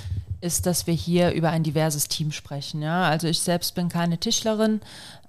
ist, 0.40 0.66
dass 0.66 0.86
wir 0.86 0.94
hier 0.94 1.32
über 1.32 1.50
ein 1.50 1.62
diverses 1.62 2.08
Team 2.08 2.32
sprechen. 2.32 2.82
Ja? 2.82 3.04
Also 3.04 3.28
ich 3.28 3.40
selbst 3.40 3.74
bin 3.74 3.88
keine 3.88 4.18
Tischlerin 4.18 4.80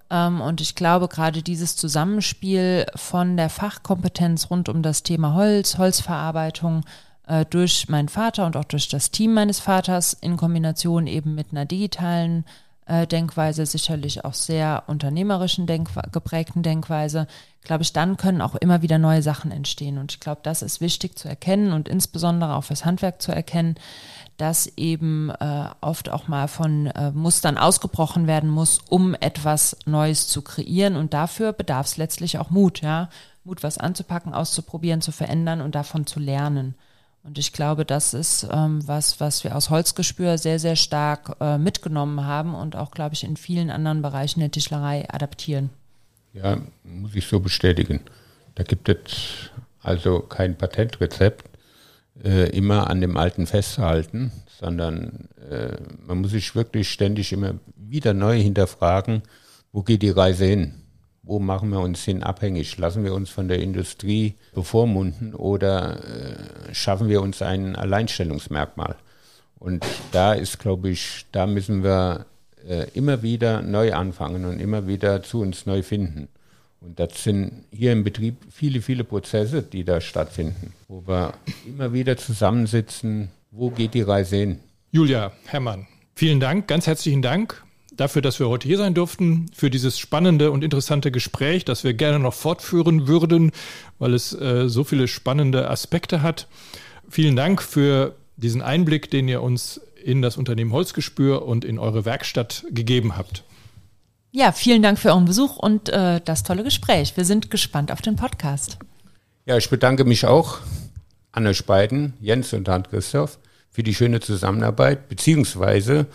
ähm, 0.09 0.41
und 0.41 0.61
ich 0.61 0.75
glaube 0.75 1.07
gerade 1.07 1.41
dieses 1.41 1.75
Zusammenspiel 1.75 2.85
von 2.95 3.37
der 3.37 3.49
Fachkompetenz 3.49 4.49
rund 4.49 4.67
um 4.69 4.81
das 4.81 5.03
Thema 5.03 5.33
Holz, 5.33 5.77
Holzverarbeitung 5.77 6.83
äh, 7.27 7.45
durch 7.45 7.87
meinen 7.87 8.09
Vater 8.09 8.45
und 8.45 8.57
auch 8.57 8.65
durch 8.65 8.89
das 8.89 9.11
Team 9.11 9.33
meines 9.33 9.59
Vaters 9.59 10.13
in 10.13 10.37
Kombination 10.37 11.07
eben 11.07 11.33
mit 11.33 11.47
einer 11.51 11.65
digitalen 11.65 12.45
äh, 12.85 13.07
Denkweise, 13.07 13.65
sicherlich 13.65 14.25
auch 14.25 14.33
sehr 14.33 14.83
unternehmerischen 14.87 15.67
Denk 15.67 15.89
geprägten 16.11 16.63
Denkweise, 16.63 17.27
glaube 17.63 17.83
ich, 17.83 17.93
dann 17.93 18.17
können 18.17 18.41
auch 18.41 18.55
immer 18.55 18.81
wieder 18.81 18.97
neue 18.97 19.21
Sachen 19.21 19.51
entstehen. 19.51 19.97
Und 19.97 20.13
ich 20.13 20.19
glaube, 20.19 20.41
das 20.43 20.61
ist 20.61 20.81
wichtig 20.81 21.17
zu 21.17 21.27
erkennen 21.27 21.73
und 21.73 21.87
insbesondere 21.87 22.55
auch 22.55 22.63
fürs 22.63 22.85
Handwerk 22.85 23.21
zu 23.21 23.31
erkennen, 23.31 23.75
dass 24.37 24.65
eben 24.77 25.29
äh, 25.29 25.65
oft 25.81 26.09
auch 26.09 26.27
mal 26.27 26.47
von 26.47 26.87
äh, 26.87 27.11
Mustern 27.11 27.57
ausgebrochen 27.57 28.25
werden 28.25 28.49
muss, 28.49 28.79
um 28.89 29.13
etwas 29.13 29.77
Neues 29.85 30.27
zu 30.27 30.41
kreieren. 30.41 30.95
Und 30.95 31.13
dafür 31.13 31.53
bedarf 31.53 31.85
es 31.85 31.97
letztlich 31.97 32.39
auch 32.39 32.49
Mut, 32.49 32.81
ja. 32.81 33.09
Mut, 33.43 33.63
was 33.63 33.77
anzupacken, 33.77 34.33
auszuprobieren, 34.33 35.01
zu 35.01 35.11
verändern 35.11 35.61
und 35.61 35.75
davon 35.75 36.05
zu 36.05 36.19
lernen. 36.19 36.75
Und 37.23 37.37
ich 37.37 37.53
glaube, 37.53 37.85
das 37.85 38.13
ist 38.13 38.47
ähm, 38.51 38.85
was, 38.87 39.19
was 39.19 39.43
wir 39.43 39.55
aus 39.55 39.69
Holzgespür 39.69 40.37
sehr, 40.37 40.57
sehr 40.57 40.75
stark 40.75 41.35
äh, 41.39 41.57
mitgenommen 41.57 42.25
haben 42.25 42.55
und 42.55 42.75
auch, 42.75 42.91
glaube 42.91 43.13
ich, 43.13 43.23
in 43.23 43.37
vielen 43.37 43.69
anderen 43.69 44.01
Bereichen 44.01 44.39
der 44.39 44.49
Tischlerei 44.49 45.07
adaptieren. 45.07 45.69
Ja, 46.33 46.57
muss 46.83 47.13
ich 47.13 47.27
so 47.27 47.39
bestätigen. 47.39 48.01
Da 48.55 48.63
gibt 48.63 48.89
es 48.89 49.51
also 49.81 50.21
kein 50.21 50.57
Patentrezept, 50.57 51.49
äh, 52.23 52.49
immer 52.49 52.89
an 52.89 53.01
dem 53.01 53.17
Alten 53.17 53.45
festhalten, 53.45 54.31
sondern 54.59 55.27
äh, 55.49 55.77
man 56.05 56.21
muss 56.21 56.31
sich 56.31 56.55
wirklich 56.55 56.89
ständig 56.89 57.33
immer 57.33 57.55
wieder 57.75 58.13
neu 58.13 58.41
hinterfragen, 58.41 59.23
wo 59.71 59.83
geht 59.83 60.01
die 60.01 60.09
Reise 60.09 60.45
hin? 60.45 60.80
Wo 61.23 61.39
machen 61.39 61.69
wir 61.69 61.79
uns 61.79 62.03
hin 62.03 62.23
abhängig? 62.23 62.77
Lassen 62.77 63.03
wir 63.03 63.13
uns 63.13 63.29
von 63.29 63.47
der 63.47 63.59
Industrie 63.59 64.35
bevormunden 64.53 65.35
oder 65.35 66.03
äh, 66.03 66.73
schaffen 66.73 67.09
wir 67.09 67.21
uns 67.21 67.41
ein 67.41 67.75
Alleinstellungsmerkmal? 67.75 68.95
Und 69.59 69.85
da 70.11 70.33
ist, 70.33 70.57
glaube 70.57 70.89
ich, 70.89 71.27
da 71.31 71.45
müssen 71.45 71.83
wir 71.83 72.25
äh, 72.67 72.87
immer 72.95 73.21
wieder 73.21 73.61
neu 73.61 73.93
anfangen 73.93 74.45
und 74.45 74.59
immer 74.59 74.87
wieder 74.87 75.21
zu 75.21 75.41
uns 75.41 75.67
neu 75.67 75.83
finden. 75.83 76.27
Und 76.79 76.99
das 76.99 77.23
sind 77.23 77.65
hier 77.71 77.91
im 77.91 78.03
Betrieb 78.03 78.37
viele, 78.49 78.81
viele 78.81 79.03
Prozesse, 79.03 79.61
die 79.61 79.83
da 79.83 80.01
stattfinden, 80.01 80.73
wo 80.87 81.03
wir 81.05 81.35
immer 81.67 81.93
wieder 81.93 82.17
zusammensitzen, 82.17 83.29
wo 83.51 83.69
geht 83.69 83.93
die 83.93 84.01
Reise 84.01 84.37
hin. 84.37 84.59
Julia 84.91 85.31
Herrmann, 85.45 85.87
vielen 86.15 86.39
Dank, 86.39 86.67
ganz 86.67 86.87
herzlichen 86.87 87.21
Dank 87.21 87.63
dafür, 87.91 88.21
dass 88.21 88.39
wir 88.39 88.49
heute 88.49 88.67
hier 88.67 88.77
sein 88.77 88.93
durften, 88.93 89.47
für 89.53 89.69
dieses 89.69 89.99
spannende 89.99 90.51
und 90.51 90.63
interessante 90.63 91.11
Gespräch, 91.11 91.65
das 91.65 91.83
wir 91.83 91.93
gerne 91.93 92.19
noch 92.19 92.33
fortführen 92.33 93.07
würden, 93.07 93.51
weil 93.99 94.13
es 94.13 94.33
äh, 94.33 94.67
so 94.67 94.83
viele 94.83 95.07
spannende 95.07 95.69
Aspekte 95.69 96.21
hat. 96.21 96.47
Vielen 97.09 97.35
Dank 97.35 97.61
für 97.61 98.15
diesen 98.37 98.61
Einblick, 98.61 99.11
den 99.11 99.27
ihr 99.27 99.41
uns 99.41 99.81
in 100.03 100.21
das 100.21 100.37
Unternehmen 100.37 100.71
Holzgespür 100.71 101.45
und 101.45 101.63
in 101.63 101.77
eure 101.77 102.05
Werkstatt 102.05 102.65
gegeben 102.71 103.17
habt. 103.17 103.43
Ja, 104.31 104.53
vielen 104.53 104.81
Dank 104.81 104.97
für 104.97 105.09
euren 105.09 105.25
Besuch 105.25 105.57
und 105.57 105.89
äh, 105.89 106.21
das 106.23 106.43
tolle 106.43 106.63
Gespräch. 106.63 107.17
Wir 107.17 107.25
sind 107.25 107.51
gespannt 107.51 107.91
auf 107.91 108.01
den 108.01 108.15
Podcast. 108.15 108.79
Ja, 109.45 109.57
ich 109.57 109.69
bedanke 109.69 110.05
mich 110.05 110.25
auch 110.25 110.59
an 111.33 111.45
euch 111.45 111.65
beiden, 111.65 112.13
Jens 112.21 112.53
und 112.53 112.67
Hans 112.69 112.89
Christoph, 112.89 113.39
für 113.69 113.83
die 113.83 113.93
schöne 113.93 114.21
Zusammenarbeit, 114.21 115.09
beziehungsweise 115.09 116.07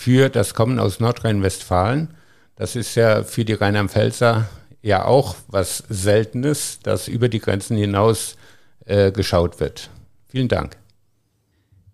für 0.00 0.30
das 0.30 0.54
Kommen 0.54 0.78
aus 0.78 0.98
Nordrhein-Westfalen. 0.98 2.08
Das 2.56 2.74
ist 2.74 2.94
ja 2.94 3.22
für 3.22 3.44
die 3.44 3.52
Rheinland-Pfälzer 3.52 4.48
ja 4.80 5.04
auch 5.04 5.36
was 5.48 5.84
Seltenes, 5.90 6.78
dass 6.82 7.06
über 7.06 7.28
die 7.28 7.38
Grenzen 7.38 7.76
hinaus 7.76 8.36
äh, 8.86 9.12
geschaut 9.12 9.60
wird. 9.60 9.90
Vielen 10.28 10.48
Dank. 10.48 10.78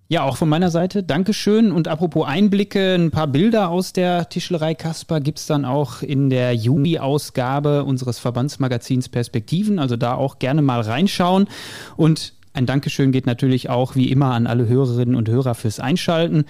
Ja, 0.06 0.22
auch 0.22 0.36
von 0.36 0.48
meiner 0.48 0.70
Seite. 0.70 1.02
Dankeschön. 1.02 1.72
Und 1.72 1.88
apropos 1.88 2.28
Einblicke, 2.28 2.94
ein 2.94 3.10
paar 3.10 3.26
Bilder 3.26 3.70
aus 3.70 3.92
der 3.92 4.28
Tischlerei 4.28 4.76
Kasper 4.76 5.18
gibt 5.18 5.40
es 5.40 5.46
dann 5.46 5.64
auch 5.64 6.00
in 6.02 6.30
der 6.30 6.54
Juni-Ausgabe 6.54 7.82
unseres 7.82 8.20
Verbandsmagazins 8.20 9.08
Perspektiven. 9.08 9.80
Also 9.80 9.96
da 9.96 10.14
auch 10.14 10.38
gerne 10.38 10.62
mal 10.62 10.80
reinschauen. 10.80 11.48
Und 11.96 12.34
ein 12.52 12.66
Dankeschön 12.66 13.10
geht 13.10 13.26
natürlich 13.26 13.68
auch 13.68 13.96
wie 13.96 14.12
immer 14.12 14.30
an 14.32 14.46
alle 14.46 14.68
Hörerinnen 14.68 15.16
und 15.16 15.28
Hörer 15.28 15.56
fürs 15.56 15.80
Einschalten. 15.80 16.44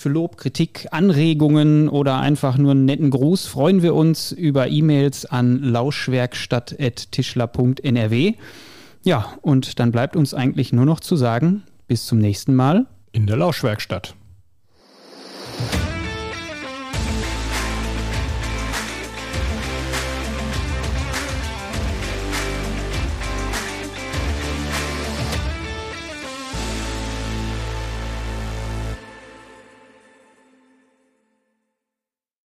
Für 0.00 0.08
Lob, 0.08 0.38
Kritik, 0.38 0.88
Anregungen 0.92 1.90
oder 1.90 2.20
einfach 2.20 2.56
nur 2.56 2.70
einen 2.70 2.86
netten 2.86 3.10
Gruß 3.10 3.44
freuen 3.44 3.82
wir 3.82 3.94
uns 3.94 4.32
über 4.32 4.68
E-Mails 4.68 5.26
an 5.26 5.62
lauschwerkstatt.tischler.nrw. 5.62 8.34
Ja, 9.02 9.34
und 9.42 9.78
dann 9.78 9.92
bleibt 9.92 10.16
uns 10.16 10.32
eigentlich 10.32 10.72
nur 10.72 10.86
noch 10.86 11.00
zu 11.00 11.16
sagen, 11.16 11.64
bis 11.86 12.06
zum 12.06 12.18
nächsten 12.18 12.54
Mal 12.54 12.86
in 13.12 13.26
der 13.26 13.36
Lauschwerkstatt. 13.36 14.14